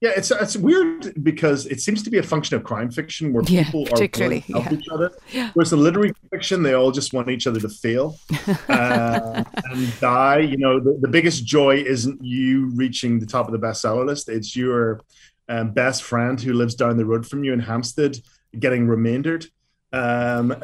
Yeah, 0.01 0.11
it's 0.15 0.31
it's 0.31 0.57
weird 0.57 1.25
because 1.25 1.65
it 1.67 1.81
seems 1.81 2.03
to 2.03 2.11
be 2.11 2.19
a 2.19 2.23
function 2.23 2.55
of 2.57 2.65
crime 2.65 2.91
fiction 2.91 3.33
where 3.33 3.43
yeah, 3.45 3.65
people 3.65 3.89
are 3.93 4.07
going 4.09 4.43
to 4.43 4.53
help 4.53 4.67
yeah. 4.67 4.73
each 4.75 4.89
other. 4.89 5.11
Yeah. 5.33 5.51
Whereas 5.55 5.73
in 5.73 5.83
literary 5.83 6.13
fiction, 6.31 6.63
they 6.63 6.75
all 6.75 6.91
just 6.91 7.15
want 7.15 7.31
each 7.31 7.47
other 7.47 7.61
to 7.61 7.69
fail 7.71 8.19
uh, 8.69 9.43
and 9.65 10.01
die. 10.01 10.41
You 10.41 10.59
know, 10.59 10.81
the, 10.81 10.99
the 11.01 11.09
biggest 11.09 11.47
joy 11.47 11.77
isn't 11.77 12.23
you 12.23 12.67
reaching 12.75 13.19
the 13.19 13.27
top 13.27 13.47
of 13.47 13.53
the 13.53 13.59
bestseller 13.59 14.05
list; 14.05 14.29
it's 14.29 14.55
your 14.55 15.01
um, 15.49 15.71
best 15.71 16.03
friend 16.03 16.39
who 16.39 16.53
lives 16.53 16.75
down 16.75 16.99
the 16.99 17.07
road 17.07 17.27
from 17.27 17.43
you 17.43 17.55
in 17.55 17.61
Hampstead 17.61 18.19
getting 18.59 18.87
remaindered. 18.87 19.47
Um, 19.93 20.55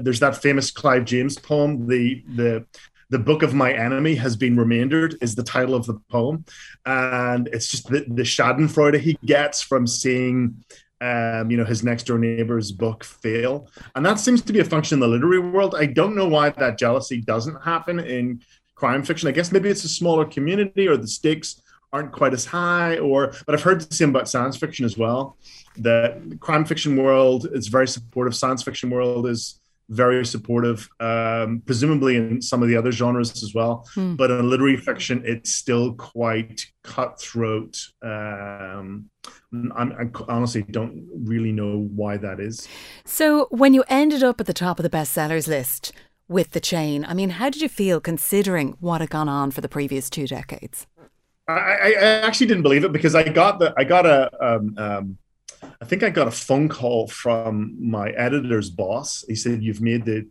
there's 0.00 0.20
that 0.20 0.36
famous 0.42 0.70
Clive 0.70 1.06
James 1.06 1.38
poem, 1.38 1.86
the 1.86 2.22
the 2.34 2.66
the 3.14 3.18
book 3.20 3.44
of 3.44 3.54
my 3.54 3.72
enemy 3.72 4.16
has 4.16 4.34
been 4.34 4.56
remaindered 4.56 5.16
is 5.20 5.36
the 5.36 5.44
title 5.44 5.76
of 5.76 5.86
the 5.86 5.94
poem. 6.10 6.44
And 6.84 7.48
it's 7.52 7.68
just 7.68 7.86
the, 7.86 8.00
the 8.08 8.24
schadenfreude 8.24 8.98
he 8.98 9.16
gets 9.24 9.62
from 9.62 9.86
seeing 9.86 10.64
um, 11.00 11.48
you 11.48 11.56
know 11.56 11.64
his 11.64 11.84
next 11.84 12.06
door 12.08 12.18
neighbor's 12.18 12.72
book 12.72 13.04
fail. 13.04 13.68
And 13.94 14.04
that 14.04 14.18
seems 14.18 14.42
to 14.42 14.52
be 14.52 14.58
a 14.58 14.64
function 14.64 14.96
in 14.96 15.00
the 15.00 15.06
literary 15.06 15.38
world. 15.38 15.76
I 15.78 15.86
don't 15.86 16.16
know 16.16 16.26
why 16.26 16.50
that 16.50 16.76
jealousy 16.76 17.20
doesn't 17.20 17.62
happen 17.62 18.00
in 18.00 18.42
crime 18.74 19.04
fiction. 19.04 19.28
I 19.28 19.32
guess 19.32 19.52
maybe 19.52 19.68
it's 19.68 19.84
a 19.84 19.88
smaller 19.88 20.24
community 20.24 20.88
or 20.88 20.96
the 20.96 21.06
stakes 21.06 21.62
aren't 21.92 22.10
quite 22.10 22.34
as 22.34 22.44
high 22.44 22.98
or 22.98 23.32
but 23.46 23.54
i've 23.54 23.62
heard 23.62 23.80
the 23.80 23.94
same 23.94 24.08
about 24.08 24.28
science 24.28 24.56
fiction 24.56 24.84
as 24.84 24.98
well 24.98 25.38
the 25.76 26.36
crime 26.40 26.64
fiction 26.64 26.96
world 26.96 27.48
is 27.52 27.68
very 27.68 27.88
supportive. 27.88 28.34
Science 28.34 28.62
fiction 28.62 28.90
world 28.90 29.26
is 29.26 29.60
very 29.88 30.24
supportive, 30.24 30.88
um, 31.00 31.62
presumably 31.66 32.16
in 32.16 32.40
some 32.40 32.62
of 32.62 32.68
the 32.68 32.76
other 32.76 32.92
genres 32.92 33.42
as 33.42 33.52
well. 33.54 33.86
Hmm. 33.94 34.14
But 34.14 34.30
in 34.30 34.48
literary 34.48 34.76
fiction, 34.76 35.22
it's 35.24 35.54
still 35.54 35.94
quite 35.94 36.66
cutthroat. 36.82 37.78
Um, 38.02 39.10
I'm, 39.52 39.92
I 39.92 40.32
honestly 40.32 40.62
don't 40.62 41.06
really 41.24 41.52
know 41.52 41.88
why 41.94 42.16
that 42.18 42.40
is. 42.40 42.68
So, 43.04 43.46
when 43.50 43.74
you 43.74 43.84
ended 43.88 44.22
up 44.22 44.40
at 44.40 44.46
the 44.46 44.52
top 44.52 44.78
of 44.78 44.82
the 44.82 44.90
bestsellers 44.90 45.48
list 45.48 45.92
with 46.28 46.50
The 46.52 46.60
Chain, 46.60 47.04
I 47.04 47.14
mean, 47.14 47.30
how 47.30 47.50
did 47.50 47.62
you 47.62 47.68
feel 47.68 48.00
considering 48.00 48.76
what 48.80 49.00
had 49.00 49.10
gone 49.10 49.28
on 49.28 49.50
for 49.50 49.60
the 49.60 49.68
previous 49.68 50.10
two 50.10 50.26
decades? 50.26 50.86
I, 51.46 51.94
I 51.98 52.02
actually 52.22 52.46
didn't 52.46 52.62
believe 52.62 52.84
it 52.84 52.92
because 52.92 53.14
I 53.14 53.24
got 53.24 53.58
the 53.58 53.74
I 53.76 53.84
got 53.84 54.06
a 54.06 54.30
um, 54.44 54.74
um, 54.78 55.18
I 55.80 55.84
think 55.84 56.02
I 56.02 56.10
got 56.10 56.28
a 56.28 56.32
phone 56.32 56.68
call 56.68 57.08
from 57.08 57.76
my 57.78 58.10
editor's 58.10 58.70
boss. 58.70 59.24
He 59.28 59.34
said, 59.34 59.62
You've 59.62 59.80
made 59.80 60.04
the 60.04 60.26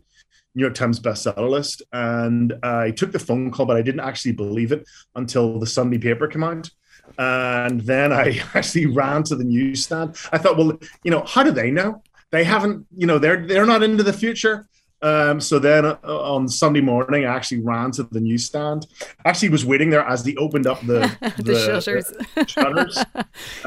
New 0.54 0.62
York 0.62 0.74
Times 0.74 1.00
bestseller 1.00 1.48
list. 1.48 1.82
And 1.92 2.54
I 2.62 2.90
took 2.90 3.12
the 3.12 3.18
phone 3.18 3.50
call, 3.50 3.66
but 3.66 3.76
I 3.76 3.82
didn't 3.82 4.00
actually 4.00 4.32
believe 4.32 4.72
it 4.72 4.86
until 5.14 5.58
the 5.58 5.66
Sunday 5.66 5.98
paper 5.98 6.26
came 6.26 6.44
out. 6.44 6.70
And 7.18 7.80
then 7.80 8.12
I 8.12 8.40
actually 8.54 8.86
ran 8.86 9.22
to 9.24 9.36
the 9.36 9.44
newsstand. 9.44 10.16
I 10.32 10.38
thought, 10.38 10.56
well, 10.56 10.78
you 11.02 11.10
know, 11.10 11.24
how 11.26 11.42
do 11.42 11.50
they 11.50 11.70
know? 11.70 12.02
They 12.30 12.44
haven't, 12.44 12.86
you 12.96 13.06
know, 13.06 13.18
they're 13.18 13.46
they're 13.46 13.66
not 13.66 13.82
into 13.82 14.02
the 14.02 14.12
future. 14.12 14.66
Um, 15.04 15.38
so 15.38 15.58
then 15.58 15.84
uh, 15.84 15.98
on 16.02 16.48
Sunday 16.48 16.80
morning, 16.80 17.26
I 17.26 17.36
actually 17.36 17.60
ran 17.60 17.90
to 17.92 18.04
the 18.04 18.20
newsstand. 18.20 18.86
Actually, 19.26 19.50
was 19.50 19.66
waiting 19.66 19.90
there 19.90 20.00
as 20.00 20.24
they 20.24 20.34
opened 20.36 20.66
up 20.66 20.80
the, 20.80 21.14
the, 21.36 21.42
the 21.42 21.82
shutters. 21.82 22.06
The 22.34 22.46
shutters. 22.48 23.04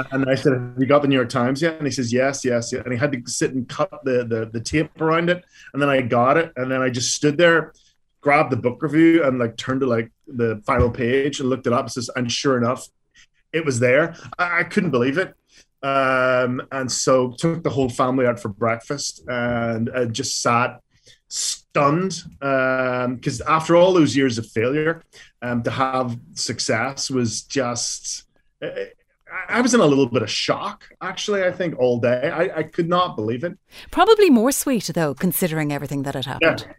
and 0.11 0.27
I 0.27 0.33
said, 0.33 0.53
"Have 0.53 0.75
you 0.79 0.87
got 0.87 1.03
the 1.03 1.07
New 1.07 1.15
York 1.15 1.29
Times 1.29 1.61
yet?" 1.61 1.75
And 1.77 1.85
he 1.85 1.91
says, 1.91 2.11
"Yes, 2.11 2.43
yes, 2.43 2.73
yes." 2.73 2.81
And 2.83 2.91
he 2.91 2.97
had 2.97 3.11
to 3.11 3.21
sit 3.29 3.53
and 3.53 3.69
cut 3.69 3.91
the, 4.03 4.25
the 4.25 4.49
the 4.51 4.59
tape 4.59 4.99
around 4.99 5.29
it. 5.29 5.45
And 5.73 5.81
then 5.81 5.89
I 5.89 6.01
got 6.01 6.37
it, 6.37 6.51
and 6.55 6.71
then 6.71 6.81
I 6.81 6.89
just 6.89 7.13
stood 7.13 7.37
there, 7.37 7.71
grabbed 8.19 8.51
the 8.51 8.57
book 8.57 8.81
review, 8.81 9.23
and 9.23 9.37
like 9.37 9.57
turned 9.57 9.81
to 9.81 9.87
like 9.87 10.09
the 10.27 10.59
final 10.65 10.89
page 10.89 11.39
and 11.39 11.51
looked 11.51 11.67
it 11.67 11.73
up. 11.73 11.81
And 11.81 11.91
says, 11.91 12.09
and 12.15 12.31
sure 12.31 12.57
enough, 12.57 12.87
it 13.53 13.63
was 13.63 13.79
there. 13.79 14.15
I, 14.39 14.61
I 14.61 14.63
couldn't 14.63 14.91
believe 14.91 15.19
it. 15.19 15.35
Um, 15.83 16.63
and 16.71 16.91
so 16.91 17.35
took 17.37 17.61
the 17.61 17.69
whole 17.69 17.89
family 17.89 18.25
out 18.25 18.39
for 18.39 18.49
breakfast 18.49 19.23
and 19.27 19.89
uh, 19.89 20.05
just 20.05 20.41
sat 20.41 20.81
stunned 21.27 22.23
because 22.39 23.41
um, 23.41 23.47
after 23.47 23.75
all 23.75 23.93
those 23.93 24.15
years 24.15 24.37
of 24.37 24.47
failure, 24.47 25.03
um, 25.41 25.63
to 25.63 25.71
have 25.71 26.17
success 26.33 27.09
was 27.09 27.43
just. 27.43 28.23
Uh, 28.61 28.69
I 29.49 29.59
was 29.59 29.73
in 29.73 29.81
a 29.81 29.85
little 29.85 30.07
bit 30.07 30.21
of 30.21 30.29
shock, 30.29 30.85
actually. 31.01 31.43
I 31.43 31.51
think 31.51 31.77
all 31.77 31.99
day, 31.99 32.29
I, 32.29 32.59
I 32.59 32.63
could 32.63 32.87
not 32.87 33.17
believe 33.17 33.43
it. 33.43 33.57
Probably 33.91 34.29
more 34.29 34.53
sweet 34.53 34.89
though, 34.93 35.13
considering 35.13 35.73
everything 35.73 36.03
that 36.03 36.15
had 36.15 36.25
happened. 36.25 36.65
Yeah. 36.65 36.73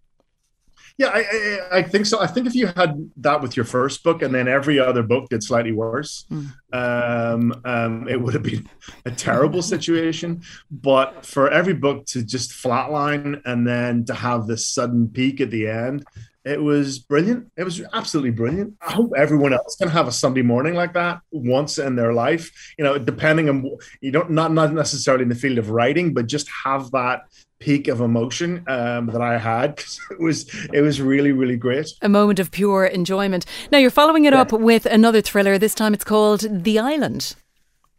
Yeah, 0.98 1.11
I, 1.14 1.20
I, 1.20 1.78
I, 1.78 1.82
think 1.82 2.06
so. 2.06 2.20
I 2.20 2.26
think 2.26 2.48
if 2.48 2.56
you 2.56 2.66
had 2.66 3.08
that 3.18 3.40
with 3.40 3.56
your 3.56 3.64
first 3.64 4.02
book 4.02 4.20
and 4.20 4.34
then 4.34 4.48
every 4.48 4.80
other 4.80 5.04
book 5.04 5.28
did 5.28 5.44
slightly 5.44 5.70
worse, 5.70 6.26
mm. 6.28 6.52
um, 6.72 7.54
um, 7.64 8.08
it 8.08 8.20
would 8.20 8.34
have 8.34 8.42
been 8.42 8.68
a 9.04 9.12
terrible 9.12 9.62
situation. 9.74 10.42
But 10.72 11.24
for 11.24 11.50
every 11.52 11.74
book 11.74 12.04
to 12.06 12.24
just 12.24 12.50
flatline 12.50 13.40
and 13.44 13.64
then 13.64 14.06
to 14.06 14.14
have 14.14 14.48
this 14.48 14.66
sudden 14.66 15.08
peak 15.08 15.40
at 15.40 15.52
the 15.52 15.68
end, 15.68 16.04
it 16.48 16.62
was 16.62 16.98
brilliant. 16.98 17.50
It 17.56 17.64
was 17.64 17.82
absolutely 17.92 18.30
brilliant. 18.30 18.74
I 18.80 18.92
hope 18.92 19.12
everyone 19.16 19.52
else 19.52 19.76
can 19.76 19.88
have 19.88 20.08
a 20.08 20.12
Sunday 20.12 20.42
morning 20.42 20.74
like 20.74 20.94
that 20.94 21.20
once 21.30 21.78
in 21.78 21.96
their 21.96 22.14
life. 22.14 22.50
You 22.78 22.84
know, 22.84 22.98
depending 22.98 23.48
on 23.48 23.76
you 24.00 24.11
don't 24.11 24.30
not 24.30 24.52
not 24.52 24.72
necessarily 24.72 25.24
in 25.24 25.28
the 25.28 25.34
field 25.34 25.58
of 25.58 25.70
writing, 25.70 26.14
but 26.14 26.26
just 26.26 26.48
have 26.64 26.90
that 26.92 27.22
peak 27.61 27.88
of 27.88 28.00
emotion 28.00 28.64
um, 28.68 29.06
that 29.06 29.20
I 29.20 29.37
had 29.37 29.76
because 29.76 30.00
it 30.11 30.20
was 30.20 30.48
it 30.72 30.80
was 30.80 31.00
really 31.00 31.32
really 31.32 31.56
great. 31.56 31.90
A 32.00 32.08
moment 32.08 32.38
of 32.38 32.50
pure 32.50 32.87
enjoyment. 32.87 33.44
Now 33.70 33.78
you're 33.78 33.90
following 33.90 34.24
it 34.24 34.32
yeah. 34.32 34.40
up 34.40 34.52
with 34.52 34.87
another 34.87 35.20
thriller. 35.20 35.58
This 35.58 35.74
time 35.74 35.92
it's 35.92 36.04
called 36.04 36.46
The 36.50 36.78
Island. 36.78 37.37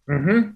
Hmm. 0.08 0.52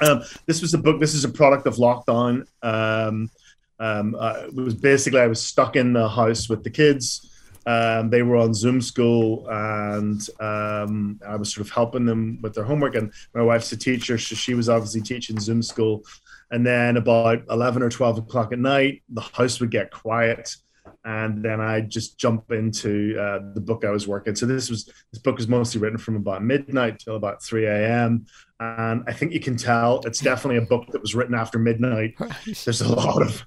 Um, 0.00 0.22
this 0.46 0.62
was 0.62 0.74
a 0.74 0.78
book. 0.78 0.98
This 0.98 1.14
is 1.14 1.24
a 1.24 1.28
product 1.28 1.66
of 1.66 1.76
lockdown. 1.76 2.46
Um, 2.62 3.30
um, 3.78 4.16
it 4.20 4.54
was 4.54 4.74
basically 4.74 5.20
I 5.20 5.26
was 5.26 5.44
stuck 5.44 5.76
in 5.76 5.92
the 5.92 6.08
house 6.08 6.48
with 6.48 6.62
the 6.64 6.70
kids. 6.70 7.28
Um, 7.64 8.10
they 8.10 8.22
were 8.22 8.36
on 8.36 8.54
Zoom 8.54 8.80
school, 8.80 9.46
and 9.48 10.20
um, 10.40 11.20
I 11.26 11.36
was 11.36 11.52
sort 11.52 11.66
of 11.66 11.72
helping 11.72 12.04
them 12.04 12.40
with 12.42 12.54
their 12.54 12.64
homework. 12.64 12.96
And 12.96 13.12
my 13.34 13.42
wife's 13.42 13.72
a 13.72 13.76
teacher, 13.76 14.18
so 14.18 14.34
she 14.34 14.54
was 14.54 14.68
obviously 14.68 15.00
teaching 15.00 15.38
Zoom 15.38 15.62
school. 15.62 16.04
And 16.50 16.66
then 16.66 16.96
about 16.96 17.42
11 17.48 17.82
or 17.82 17.88
12 17.88 18.18
o'clock 18.18 18.52
at 18.52 18.58
night, 18.58 19.02
the 19.08 19.20
house 19.20 19.60
would 19.60 19.70
get 19.70 19.90
quiet. 19.90 20.54
And 21.04 21.42
then 21.42 21.60
I 21.60 21.80
just 21.80 22.18
jump 22.18 22.52
into 22.52 23.18
uh, 23.18 23.40
the 23.54 23.60
book 23.60 23.84
I 23.84 23.90
was 23.90 24.06
working. 24.06 24.36
So 24.36 24.46
this 24.46 24.70
was 24.70 24.86
this 25.12 25.20
book 25.20 25.36
was 25.36 25.48
mostly 25.48 25.80
written 25.80 25.98
from 25.98 26.16
about 26.16 26.44
midnight 26.44 27.00
till 27.00 27.16
about 27.16 27.42
3 27.42 27.66
a.m. 27.66 28.26
And 28.60 29.02
I 29.08 29.12
think 29.12 29.32
you 29.32 29.40
can 29.40 29.56
tell 29.56 30.00
it's 30.04 30.20
definitely 30.20 30.58
a 30.58 30.66
book 30.66 30.86
that 30.92 31.00
was 31.00 31.14
written 31.14 31.34
after 31.34 31.58
midnight. 31.58 32.14
Right. 32.20 32.62
There's 32.64 32.82
a 32.82 32.94
lot 32.94 33.20
of 33.20 33.44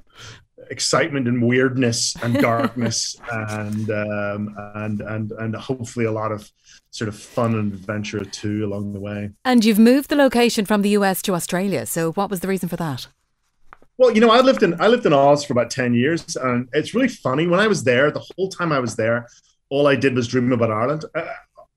excitement 0.70 1.28
and 1.28 1.42
weirdness 1.42 2.16
and 2.22 2.34
darkness 2.42 3.16
and 3.32 3.90
um, 3.90 4.56
and 4.76 5.02
and 5.02 5.32
and 5.32 5.56
hopefully 5.56 6.06
a 6.06 6.12
lot 6.12 6.32
of 6.32 6.52
sort 6.92 7.08
of 7.08 7.16
fun 7.16 7.56
and 7.56 7.74
adventure 7.74 8.24
too 8.24 8.66
along 8.66 8.94
the 8.94 9.00
way. 9.00 9.30
And 9.44 9.64
you've 9.64 9.80
moved 9.80 10.10
the 10.10 10.16
location 10.16 10.66
from 10.66 10.82
the 10.82 10.90
US 10.90 11.22
to 11.24 11.34
Australia. 11.34 11.86
So 11.86 12.12
what 12.14 12.30
was 12.30 12.42
the 12.42 12.48
reason 12.48 12.70
for 12.70 12.78
that? 12.78 13.08
Well, 13.98 14.12
you 14.12 14.20
know, 14.20 14.30
I 14.30 14.42
lived 14.42 14.64
in 14.64 14.80
I 14.80 14.88
lived 14.88 15.06
in 15.06 15.14
Oz 15.14 15.46
for 15.46 15.54
about 15.54 15.70
ten 15.70 15.94
years, 15.94 16.36
and 16.36 16.68
it's 16.74 16.94
really 16.94 17.08
funny. 17.08 17.48
When 17.48 17.60
I 17.60 17.68
was 17.68 17.84
there, 17.84 18.12
the 18.12 18.26
whole 18.36 18.50
time 18.50 18.72
I 18.72 18.80
was 18.80 18.96
there, 18.96 19.28
all 19.70 19.88
I 19.88 19.96
did 19.96 20.16
was 20.16 20.28
dream 20.28 20.52
about 20.52 20.72
Ireland. 20.72 21.06
Uh, 21.14 21.26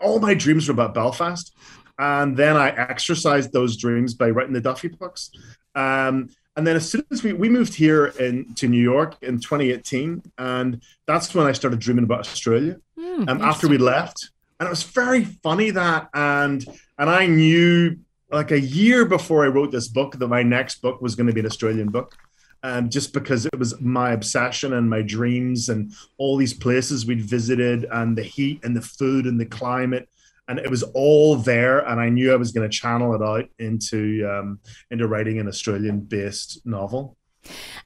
all 0.00 0.18
my 0.18 0.34
dreams 0.34 0.68
were 0.68 0.72
about 0.72 0.94
Belfast, 0.94 1.54
and 1.98 2.36
then 2.36 2.56
I 2.56 2.70
exercised 2.70 3.52
those 3.52 3.76
dreams 3.76 4.14
by 4.14 4.30
writing 4.30 4.52
the 4.52 4.60
Duffy 4.60 4.88
books. 4.88 5.30
Um, 5.74 6.30
and 6.56 6.66
then 6.66 6.74
as 6.74 6.90
soon 6.90 7.04
as 7.12 7.22
we, 7.22 7.32
we 7.32 7.48
moved 7.48 7.74
here 7.74 8.06
in 8.06 8.52
to 8.54 8.66
New 8.66 8.82
York 8.82 9.16
in 9.22 9.38
2018, 9.38 10.22
and 10.38 10.82
that's 11.06 11.32
when 11.32 11.46
I 11.46 11.52
started 11.52 11.78
dreaming 11.78 12.04
about 12.04 12.20
Australia. 12.20 12.78
Mm, 12.98 13.28
um, 13.28 13.42
after 13.42 13.68
we 13.68 13.78
left, 13.78 14.30
and 14.58 14.66
it 14.66 14.70
was 14.70 14.82
very 14.82 15.24
funny 15.24 15.70
that 15.70 16.08
and 16.14 16.64
and 16.98 17.08
I 17.08 17.26
knew 17.26 17.96
like 18.30 18.50
a 18.50 18.60
year 18.60 19.04
before 19.04 19.44
I 19.44 19.48
wrote 19.48 19.72
this 19.72 19.88
book 19.88 20.18
that 20.18 20.28
my 20.28 20.42
next 20.42 20.82
book 20.82 21.00
was 21.00 21.14
going 21.14 21.26
to 21.26 21.32
be 21.32 21.40
an 21.40 21.46
Australian 21.46 21.88
book. 21.88 22.16
Um, 22.64 22.90
just 22.90 23.12
because 23.12 23.46
it 23.46 23.56
was 23.56 23.80
my 23.80 24.10
obsession 24.10 24.72
and 24.72 24.90
my 24.90 25.00
dreams 25.00 25.68
and 25.68 25.92
all 26.16 26.36
these 26.36 26.52
places 26.52 27.06
we'd 27.06 27.22
visited 27.22 27.86
and 27.92 28.18
the 28.18 28.24
heat 28.24 28.64
and 28.64 28.76
the 28.76 28.82
food 28.82 29.26
and 29.26 29.40
the 29.40 29.46
climate 29.46 30.08
and 30.48 30.58
it 30.58 30.68
was 30.68 30.82
all 30.82 31.36
there 31.36 31.86
and 31.86 32.00
i 32.00 32.08
knew 32.08 32.32
i 32.32 32.36
was 32.36 32.50
going 32.50 32.68
to 32.68 32.76
channel 32.76 33.14
it 33.14 33.22
out 33.22 33.48
into 33.60 34.28
um, 34.28 34.58
into 34.90 35.06
writing 35.06 35.38
an 35.38 35.46
australian 35.46 36.00
based 36.00 36.66
novel 36.66 37.16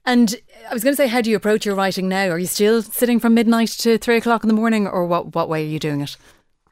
and 0.05 0.35
I 0.69 0.73
was 0.73 0.83
going 0.83 0.93
to 0.93 0.97
say, 0.97 1.07
how 1.07 1.21
do 1.21 1.29
you 1.29 1.35
approach 1.35 1.65
your 1.65 1.75
writing 1.75 2.09
now? 2.09 2.27
Are 2.27 2.39
you 2.39 2.47
still 2.47 2.81
sitting 2.81 3.19
from 3.19 3.33
midnight 3.33 3.69
to 3.69 3.97
three 3.97 4.17
o'clock 4.17 4.43
in 4.43 4.47
the 4.47 4.53
morning, 4.53 4.87
or 4.87 5.05
what? 5.05 5.35
What 5.35 5.49
way 5.49 5.63
are 5.63 5.69
you 5.69 5.79
doing 5.79 6.01
it? 6.01 6.17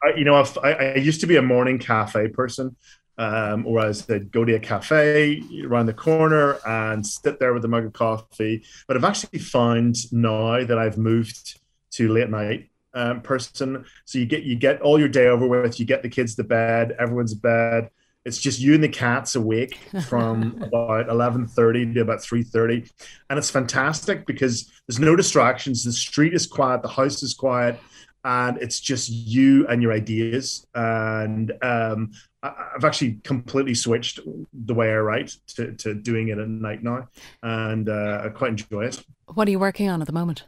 I, 0.04 0.14
you 0.18 0.26
know, 0.26 0.36
I, 0.64 0.72
I 0.74 0.96
used 0.96 1.22
to 1.22 1.28
be 1.28 1.38
a 1.38 1.42
morning 1.42 1.78
cafe 1.78 2.28
person, 2.28 2.76
um, 3.22 3.64
whereas 3.66 4.10
I'd 4.10 4.32
go 4.32 4.44
to 4.44 4.56
a 4.56 4.60
cafe 4.60 5.44
around 5.64 5.86
the 5.86 5.94
corner 5.94 6.58
and 6.66 7.06
sit 7.06 7.38
there 7.38 7.54
with 7.54 7.64
a 7.64 7.68
mug 7.68 7.86
of 7.86 7.94
coffee. 7.94 8.64
But 8.88 8.98
I've 8.98 9.04
actually 9.04 9.40
found 9.40 10.12
now 10.12 10.66
that 10.66 10.80
I've 10.80 10.98
moved 10.98 11.60
to 11.92 12.12
late 12.12 12.32
night 12.32 12.72
um, 12.96 13.22
person. 13.22 13.86
So 14.06 14.18
you 14.18 14.26
get 14.26 14.42
you 14.42 14.56
get 14.56 14.82
all 14.82 15.00
your 15.00 15.08
day 15.08 15.28
over 15.28 15.48
with. 15.48 15.80
You 15.80 15.86
get 15.86 16.02
the 16.02 16.10
kids 16.10 16.34
to 16.36 16.44
bed. 16.44 16.96
Everyone's 17.00 17.36
bed. 17.36 17.92
It's 18.26 18.40
just 18.40 18.60
you 18.60 18.74
and 18.74 18.84
the 18.84 18.90
cats 18.90 19.36
awake 19.36 19.78
from 20.08 20.60
about 20.64 21.08
eleven 21.08 21.46
thirty 21.46 21.92
to 21.94 22.02
about 22.02 22.24
three 22.24 22.44
thirty, 22.44 22.90
and 23.30 23.38
it's 23.38 23.52
fantastic 23.52 24.26
because 24.26 24.72
there's 24.88 25.00
no 25.00 25.16
distractions. 25.16 25.84
The 25.84 25.94
street 25.94 26.34
is 26.34 26.48
quiet. 26.48 26.82
The 26.82 26.88
house 26.88 27.22
is 27.22 27.36
quiet. 27.36 27.80
And 28.24 28.58
it's 28.58 28.80
just 28.80 29.10
you 29.10 29.68
and 29.68 29.82
your 29.82 29.92
ideas. 29.94 30.68
And 30.76 31.52
um, 31.64 32.12
I've 32.44 32.86
actually 32.86 33.20
completely 33.24 33.76
switched 33.76 34.20
the 34.54 34.74
way 34.74 34.92
I 34.92 34.98
write 34.98 35.36
to, 35.56 35.74
to 35.74 35.94
doing 35.94 36.30
it 36.30 36.40
at 36.40 36.48
night 36.48 36.84
now, 36.84 37.08
and 37.44 37.88
uh, 37.88 38.24
I 38.26 38.30
quite 38.30 38.50
enjoy 38.50 38.86
it. 38.86 39.04
What 39.28 39.48
are 39.48 39.52
you 39.52 39.60
working 39.60 39.90
on 39.90 40.02
at 40.02 40.08
the 40.08 40.14
moment? 40.14 40.46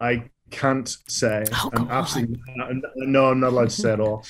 I 0.00 0.30
can't 0.50 0.96
say. 1.08 1.44
Oh, 1.52 1.70
I'm 1.74 1.88
absolutely 1.90 2.40
no, 2.96 3.26
I'm 3.26 3.40
not 3.40 3.48
allowed 3.48 3.70
to 3.70 3.76
say 3.76 3.92
at 3.92 4.00
all. 4.00 4.24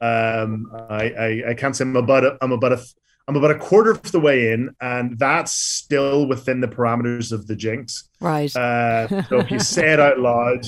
Um, 0.00 0.70
I, 0.90 1.04
I, 1.10 1.42
I 1.50 1.54
can't 1.54 1.74
say 1.74 1.84
I'm 1.84 1.96
about 1.96 2.24
a, 2.24 2.38
I'm 2.42 2.52
about 2.52 2.72
a 2.72 2.82
I'm 3.28 3.36
about 3.36 3.52
a 3.52 3.58
quarter 3.58 3.92
of 3.92 4.02
the 4.10 4.20
way 4.20 4.52
in, 4.52 4.74
and 4.80 5.18
that's 5.18 5.52
still 5.52 6.26
within 6.26 6.60
the 6.60 6.68
parameters 6.68 7.32
of 7.32 7.46
the 7.46 7.54
jinx. 7.54 8.08
Right. 8.20 8.54
Uh, 8.54 9.22
so 9.24 9.38
if 9.38 9.50
you 9.50 9.60
say 9.60 9.92
it 9.92 10.00
out 10.00 10.18
loud, 10.18 10.66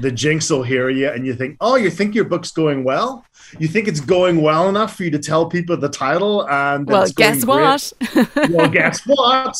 the 0.00 0.10
jinx 0.10 0.50
will 0.50 0.62
hear 0.62 0.88
you, 0.88 1.08
and 1.08 1.26
you 1.26 1.34
think, 1.34 1.56
"Oh, 1.60 1.76
you 1.76 1.90
think 1.90 2.14
your 2.14 2.24
book's 2.24 2.50
going 2.50 2.84
well? 2.84 3.24
You 3.58 3.68
think 3.68 3.88
it's 3.88 4.00
going 4.00 4.42
well 4.42 4.68
enough 4.68 4.96
for 4.96 5.04
you 5.04 5.10
to 5.10 5.18
tell 5.18 5.46
people 5.46 5.76
the 5.76 5.88
title?" 5.88 6.48
And 6.48 6.86
well, 6.86 7.06
guess 7.14 7.44
what? 7.44 7.92
well, 8.50 8.68
guess 8.68 9.02
what? 9.06 9.56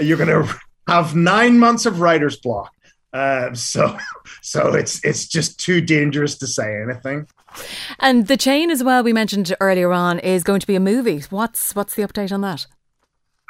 You're 0.00 0.18
gonna 0.18 0.48
have 0.88 1.14
nine 1.14 1.58
months 1.58 1.86
of 1.86 2.00
writer's 2.00 2.36
block. 2.36 2.72
Uh, 3.12 3.54
so, 3.54 3.96
so 4.42 4.74
it's 4.74 5.04
it's 5.04 5.26
just 5.26 5.58
too 5.58 5.80
dangerous 5.80 6.36
to 6.38 6.46
say 6.46 6.82
anything. 6.82 7.26
And 7.98 8.26
the 8.26 8.36
chain 8.36 8.70
as 8.70 8.84
well 8.84 9.02
we 9.02 9.12
mentioned 9.12 9.54
earlier 9.60 9.92
on 9.92 10.18
is 10.18 10.44
going 10.44 10.60
to 10.60 10.66
be 10.66 10.74
a 10.74 10.80
movie. 10.80 11.22
What's 11.30 11.74
what's 11.74 11.94
the 11.94 12.02
update 12.02 12.32
on 12.32 12.40
that? 12.42 12.66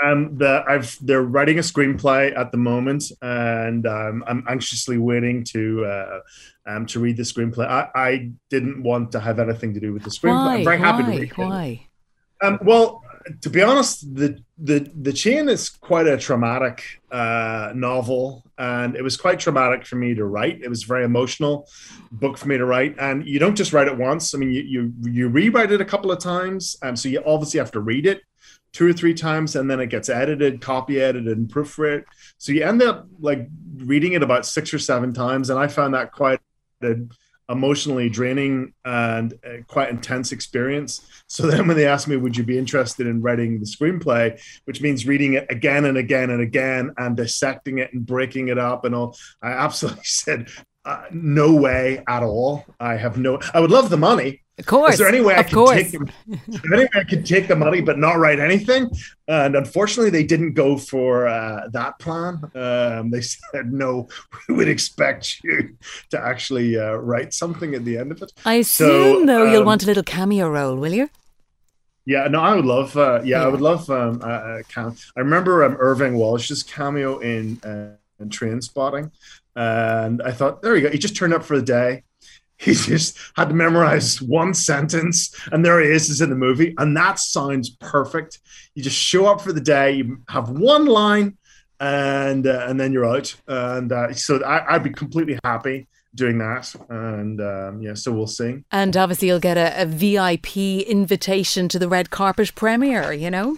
Um, 0.03 0.39
the 0.39 0.63
I've 0.69 0.97
they're 1.05 1.23
writing 1.23 1.59
a 1.59 1.63
screenplay 1.63 2.37
at 2.37 2.53
the 2.53 2.59
moment, 2.59 3.11
and 3.21 3.87
um, 3.87 4.23
I'm 4.27 4.45
anxiously 4.49 4.97
waiting 4.97 5.43
to 5.45 5.85
uh, 5.85 6.21
um, 6.67 6.87
to 6.87 7.01
read 7.01 7.17
the 7.17 7.25
screenplay. 7.25 7.67
I, 7.67 7.89
I 7.95 8.31
didn't 8.49 8.83
want 8.83 9.11
to 9.13 9.21
have 9.21 9.41
anything 9.41 9.75
to 9.75 9.81
do 9.81 9.93
with 9.93 10.05
the 10.05 10.11
screenplay. 10.11 10.47
Why? 10.47 10.57
I'm 10.59 10.65
very 10.65 10.79
happy 10.79 11.03
Why? 11.03 11.11
to 11.11 11.21
read 11.21 11.31
it. 11.31 11.39
Why? 11.39 11.87
Um, 12.41 12.59
well, 12.63 13.03
to 13.41 13.51
be 13.51 13.63
honest, 13.63 14.15
the 14.15 14.41
the 14.57 14.91
the 15.01 15.13
chain 15.13 15.49
is 15.49 15.69
quite 15.69 16.07
a 16.07 16.17
traumatic 16.17 17.01
uh, 17.11 17.73
novel, 17.75 18.45
and 18.57 18.95
it 18.95 19.03
was 19.03 19.17
quite 19.17 19.41
traumatic 19.41 19.87
for 19.87 19.97
me 19.97 20.15
to 20.15 20.25
write. 20.25 20.61
It 20.63 20.69
was 20.69 20.85
a 20.85 20.87
very 20.87 21.05
emotional 21.05 21.69
book 22.13 22.39
for 22.39 22.49
me 22.49 22.57
to 22.57 22.65
write, 22.65 22.95
and 22.99 23.27
you 23.27 23.39
don't 23.39 23.57
just 23.57 23.73
write 23.73 23.89
it 23.89 23.97
once. 23.97 24.35
I 24.35 24.39
mean, 24.39 24.53
you 24.53 24.63
you 24.63 24.93
you 25.03 25.29
rewrite 25.29 25.73
it 25.73 25.81
a 25.81 25.85
couple 25.85 26.11
of 26.13 26.19
times, 26.19 26.77
and 26.83 26.99
so 26.99 27.09
you 27.09 27.23
obviously 27.27 27.59
have 27.59 27.73
to 27.73 27.81
read 27.81 28.07
it 28.07 28.23
two 28.73 28.87
or 28.87 28.93
three 28.93 29.15
times, 29.15 29.57
and 29.57 29.71
then 29.71 29.81
it 29.81 29.87
gets 29.87 30.09
edited, 30.09 30.61
copy 30.61 31.01
edited, 31.01 31.37
and 31.37 31.49
proofread. 31.49 32.05
So 32.39 32.53
you 32.53 32.65
end 32.65 32.83
up 32.83 33.07
like 33.21 33.49
reading 33.77 34.13
it 34.13 34.23
about 34.23 34.47
six 34.47 34.73
or 34.73 34.79
seven 34.79 35.13
times, 35.13 35.51
and 35.51 35.59
I 35.59 35.69
found 35.69 35.95
that 35.95 36.13
quite 36.13 36.41
a 36.83 36.97
emotionally 37.51 38.11
draining 38.11 38.75
and 38.85 39.35
quite 39.67 39.89
intense 39.89 40.33
experience. 40.33 41.07
So 41.29 41.47
then 41.47 41.67
when 41.67 41.77
they 41.77 41.87
asked 41.87 42.09
me, 42.09 42.17
would 42.17 42.37
you 42.37 42.45
be 42.45 42.59
interested 42.59 43.07
in 43.07 43.23
writing 43.23 43.59
the 43.59 43.67
screenplay, 43.67 44.41
which 44.65 44.83
means 44.83 45.07
reading 45.07 45.35
it 45.35 45.47
again 45.51 45.87
and 45.87 45.97
again 45.97 46.31
and 46.31 46.43
again 46.43 46.93
and 46.99 47.17
dissecting 47.17 47.79
it 47.79 47.93
and 47.93 48.05
breaking 48.05 48.49
it 48.49 48.59
up 48.59 48.85
and 48.85 48.95
all, 48.95 49.17
I 49.43 49.53
absolutely 49.53 50.03
said, 50.05 50.49
uh, 50.85 51.05
no 51.11 51.55
way 51.55 52.03
at 52.07 52.23
all. 52.23 52.67
I 52.79 52.97
have 52.97 53.19
no, 53.19 53.41
I 53.55 53.61
would 53.61 53.71
love 53.71 53.91
the 53.91 53.97
money. 53.97 54.43
Of 54.59 54.67
course. 54.67 54.95
Is 54.95 54.99
there 54.99 55.09
any 55.09 55.21
way 55.21 55.37
I 55.37 55.45
could 55.45 55.69
take 55.69 55.93
the, 55.93 56.13
any 56.73 56.83
way 56.83 56.89
I 56.93 57.05
could 57.05 57.25
take 57.25 57.47
the 57.47 57.55
money 57.55 57.81
but 57.81 57.97
not 57.97 58.19
write 58.19 58.41
anything? 58.41 58.91
And 59.29 59.55
unfortunately, 59.55 60.11
they 60.11 60.25
didn't 60.25 60.55
go 60.55 60.77
for 60.77 61.29
uh, 61.29 61.69
that 61.73 61.99
plan. 62.01 62.41
Um, 62.57 63.11
they 63.11 63.21
said 63.53 63.73
no. 63.73 64.09
We 64.49 64.57
would 64.57 64.69
expect 64.69 65.43
you 65.45 65.77
to 66.11 66.19
actually 66.21 66.77
uh, 66.77 66.95
write 66.95 67.35
something 67.35 67.75
at 67.75 67.85
the 67.85 67.99
end 67.99 68.11
of 68.11 68.21
it. 68.21 68.33
I 68.45 68.55
assume, 68.55 69.21
so, 69.21 69.27
though, 69.27 69.47
um, 69.47 69.53
you'll 69.53 69.65
want 69.65 69.85
a 69.85 69.87
little 69.87 70.03
cameo 70.03 70.49
role, 70.49 70.77
will 70.77 70.93
you? 70.93 71.09
Yeah, 72.05 72.27
no, 72.27 72.41
I 72.41 72.57
would 72.57 72.65
love. 72.65 72.97
Uh, 72.97 73.21
yeah, 73.23 73.41
yeah, 73.41 73.45
I 73.45 73.49
would 73.49 73.61
love. 73.61 73.89
Um, 73.91 74.21
uh, 74.25 74.63
cam- 74.69 74.97
I 75.17 75.21
remember 75.21 75.63
um, 75.63 75.77
Irvine 75.79 76.19
Welsh's 76.19 76.65
cameo 76.65 77.19
in, 77.19 77.61
uh, 77.63 77.97
in 78.19 78.31
Trainspotting, 78.31 79.13
and 79.55 80.21
I 80.23 80.33
thought, 80.33 80.63
there 80.63 80.75
you 80.75 80.83
go. 80.83 80.91
He 80.91 80.99
just 80.99 81.15
turned 81.15 81.35
up 81.35 81.45
for 81.45 81.57
the 81.57 81.65
day 81.65 82.03
he 82.61 82.75
just 82.75 83.17
had 83.37 83.49
to 83.49 83.55
memorize 83.55 84.21
one 84.21 84.53
sentence 84.53 85.35
and 85.53 85.65
there 85.65 85.81
he 85.81 85.91
is 85.91 86.11
is 86.11 86.21
in 86.21 86.29
the 86.29 86.37
movie 86.37 86.75
and 86.79 86.97
that 86.97 87.19
sounds 87.19 87.71
perfect. 87.71 88.41
You 88.75 88.83
just 88.83 88.97
show 88.97 89.27
up 89.27 89.41
for 89.41 89.53
the 89.53 89.61
day 89.61 89.93
you 89.93 90.19
have 90.29 90.51
one 90.51 90.87
line 90.87 91.37
and 91.79 92.47
uh, 92.47 92.67
and 92.69 92.81
then 92.81 92.93
you're 92.93 93.07
out. 93.07 93.35
And 93.47 93.93
uh, 93.93 94.13
so 94.13 94.43
I, 94.43 94.73
would 94.73 94.83
be 94.83 94.91
completely 94.91 95.39
happy 95.45 95.87
doing 96.15 96.39
that 96.39 96.75
and 96.89 97.41
um, 97.41 97.81
yeah 97.81 97.95
so 97.95 98.11
we'll 98.11 98.27
see. 98.27 98.65
And 98.73 98.97
obviously 98.97 99.29
you'll 99.29 99.39
get 99.39 99.57
a, 99.57 99.83
a 99.83 99.87
vip 99.87 100.57
invitation 100.57 101.69
to 101.69 101.79
the 101.79 101.89
red 101.89 102.11
carpet 102.11 102.55
premiere 102.57 103.13
you 103.13 103.31
know 103.31 103.57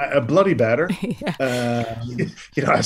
a, 0.00 0.20
bloody 0.20 0.54
better 0.54 0.88
yeah. 1.00 1.34
uh, 1.40 2.04
you 2.54 2.62
know 2.62 2.72
I, 2.72 2.82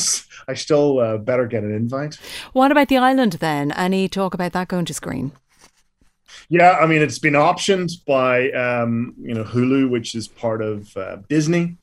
I 0.48 0.54
still 0.54 0.98
uh, 0.98 1.18
better 1.18 1.46
get 1.46 1.62
an 1.62 1.74
invite. 1.74 2.18
What 2.52 2.72
about 2.72 2.88
the 2.88 2.98
island 2.98 3.34
then? 3.34 3.72
Any 3.72 4.08
talk 4.08 4.34
about 4.34 4.52
that 4.52 4.68
going 4.68 4.84
to 4.86 4.94
screen? 4.94 5.32
Yeah, 6.50 6.78
I 6.80 6.86
mean 6.86 7.02
it's 7.02 7.18
been 7.18 7.34
optioned 7.34 7.92
by 8.06 8.50
um, 8.52 9.14
you 9.20 9.34
know 9.34 9.44
Hulu, 9.44 9.90
which 9.90 10.14
is 10.14 10.28
part 10.28 10.62
of 10.62 10.96
uh, 10.96 11.18
Disney, 11.28 11.76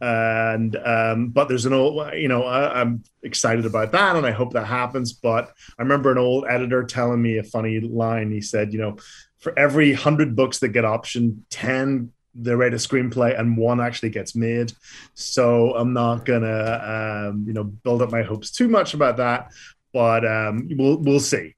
and 0.00 0.76
um, 0.76 1.28
but 1.30 1.48
there's 1.48 1.66
an 1.66 1.72
old 1.72 2.14
you 2.14 2.28
know 2.28 2.44
I, 2.44 2.80
am 2.80 3.02
excited 3.22 3.66
about 3.66 3.90
that, 3.92 4.14
and 4.14 4.24
I 4.24 4.30
hope 4.30 4.52
that 4.52 4.66
happens. 4.66 5.12
But 5.12 5.52
I 5.78 5.82
remember 5.82 6.12
an 6.12 6.18
old 6.18 6.44
editor 6.48 6.84
telling 6.84 7.20
me 7.20 7.38
a 7.38 7.42
funny 7.42 7.80
line. 7.80 8.30
He 8.30 8.40
said, 8.40 8.72
you 8.72 8.78
know, 8.78 8.96
for 9.38 9.58
every 9.58 9.92
hundred 9.92 10.36
books 10.36 10.60
that 10.60 10.68
get 10.68 10.84
optioned, 10.84 11.38
ten 11.50 12.12
they 12.34 12.54
write 12.54 12.72
a 12.72 12.76
screenplay 12.76 13.38
and 13.38 13.56
one 13.56 13.80
actually 13.80 14.10
gets 14.10 14.34
made. 14.34 14.72
So 15.14 15.74
I'm 15.74 15.92
not 15.92 16.24
gonna 16.24 17.30
um, 17.30 17.44
you 17.46 17.52
know 17.52 17.64
build 17.64 18.02
up 18.02 18.10
my 18.10 18.22
hopes 18.22 18.50
too 18.50 18.68
much 18.68 18.94
about 18.94 19.16
that, 19.18 19.50
but 19.92 20.24
um, 20.26 20.68
we'll 20.76 20.98
we'll 20.98 21.20
see. 21.20 21.54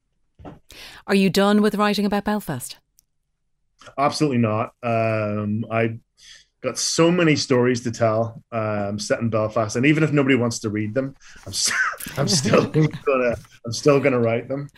Are 1.07 1.15
you 1.15 1.29
done 1.29 1.61
with 1.61 1.75
writing 1.75 2.05
about 2.05 2.25
Belfast? 2.25 2.77
Absolutely 3.97 4.39
not. 4.39 4.73
Um, 4.83 5.65
I 5.71 5.99
got 6.61 6.77
so 6.79 7.11
many 7.11 7.35
stories 7.35 7.81
to 7.83 7.91
tell 7.91 8.43
um, 8.51 8.97
set 8.99 9.19
in 9.19 9.29
Belfast, 9.29 9.75
and 9.75 9.85
even 9.85 10.03
if 10.03 10.11
nobody 10.11 10.35
wants 10.35 10.59
to 10.59 10.69
read 10.69 10.93
them, 10.93 11.15
I'm, 11.45 11.53
st- 11.53 11.79
I'm 12.17 12.27
still 12.27 12.65
gonna 13.05 13.35
I'm 13.65 13.73
still 13.73 13.99
gonna 13.99 14.19
write 14.19 14.47
them. 14.47 14.69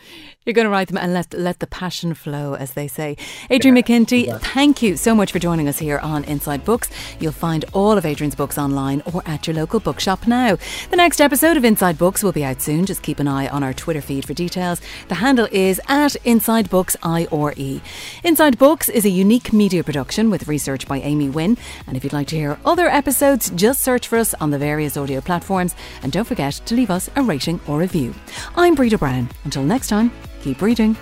You're 0.47 0.54
going 0.54 0.63
to 0.63 0.71
write 0.71 0.88
them 0.88 0.97
and 0.97 1.13
let 1.13 1.34
let 1.34 1.60
the 1.60 1.67
passion 1.67 2.13
flow, 2.13 2.54
as 2.54 2.71
they 2.71 2.88
say. 2.88 3.17
Adrian 3.50 3.76
yeah, 3.76 3.82
McKinty, 3.82 4.23
exactly. 4.23 4.50
thank 4.50 4.82
you 4.82 4.95
so 4.95 5.13
much 5.13 5.34
for 5.34 5.39
joining 5.39 5.67
us 5.67 5.78
here 5.78 6.00
on 6.00 6.23
Inside 6.23 6.63
Books. 6.63 6.89
You'll 7.19 7.34
find 7.34 7.65
all 7.73 7.97
of 7.97 8.06
Adrian's 8.06 8.34
books 8.34 8.58
online 8.58 9.04
or 9.13 9.21
at 9.26 9.45
your 9.45 9.58
local 9.58 9.82
bookshop 9.82 10.26
now. 10.26 10.58
The 10.89 10.95
next 10.95 11.19
episode 11.19 11.58
of 11.58 11.65
Inside 11.65 11.97
Books 11.97 12.23
will 12.23 12.32
be 12.32 12.45
out 12.45 12.62
soon. 12.62 12.86
Just 12.86 13.02
keep 13.02 13.19
an 13.19 13.28
eye 13.28 13.50
on 13.50 13.62
our 13.62 13.73
Twitter 13.73 14.00
feed 14.00 14.23
for 14.23 14.34
details. 14.34 14.80
The 15.10 15.15
handle 15.15 15.50
is 15.52 15.82
at 15.89 16.15
Inside 16.23 16.69
Books 16.69 16.95
IRE. 17.04 17.82
Inside 18.23 18.58
Books 18.58 18.88
is 18.88 19.04
a 19.04 19.10
unique 19.10 19.52
media 19.52 19.84
production 19.84 20.30
with 20.30 20.47
research 20.47 20.88
by 20.88 21.00
Amy 21.00 21.28
Wynn. 21.28 21.58
And 21.88 21.97
if 21.97 22.06
you'd 22.06 22.13
like 22.13 22.28
to 22.28 22.38
hear 22.38 22.58
other 22.63 22.88
episodes, 22.88 23.50
just 23.50 23.82
search 23.82 24.08
for 24.08 24.17
us 24.17 24.34
on 24.36 24.52
the 24.52 24.58
various 24.58 24.95
audio 24.95 25.19
platforms. 25.19 25.76
And 26.04 26.13
don't 26.13 26.23
forget 26.23 26.54
to 26.67 26.73
leave 26.73 26.89
us 26.89 27.10
a 27.17 27.21
rating 27.21 27.60
or 27.67 27.80
review. 27.80 28.15
I'm 28.56 28.76
Breda 28.77 28.97
Brown. 28.97 29.27
Until 29.43 29.63
next 29.63 29.87
time, 29.87 30.11
keep 30.41 30.61
reading. 30.61 30.95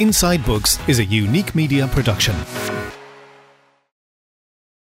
Inside 0.00 0.44
Books 0.44 0.80
is 0.88 0.98
a 0.98 1.04
unique 1.04 1.54
media 1.54 1.86
production. 1.86 2.34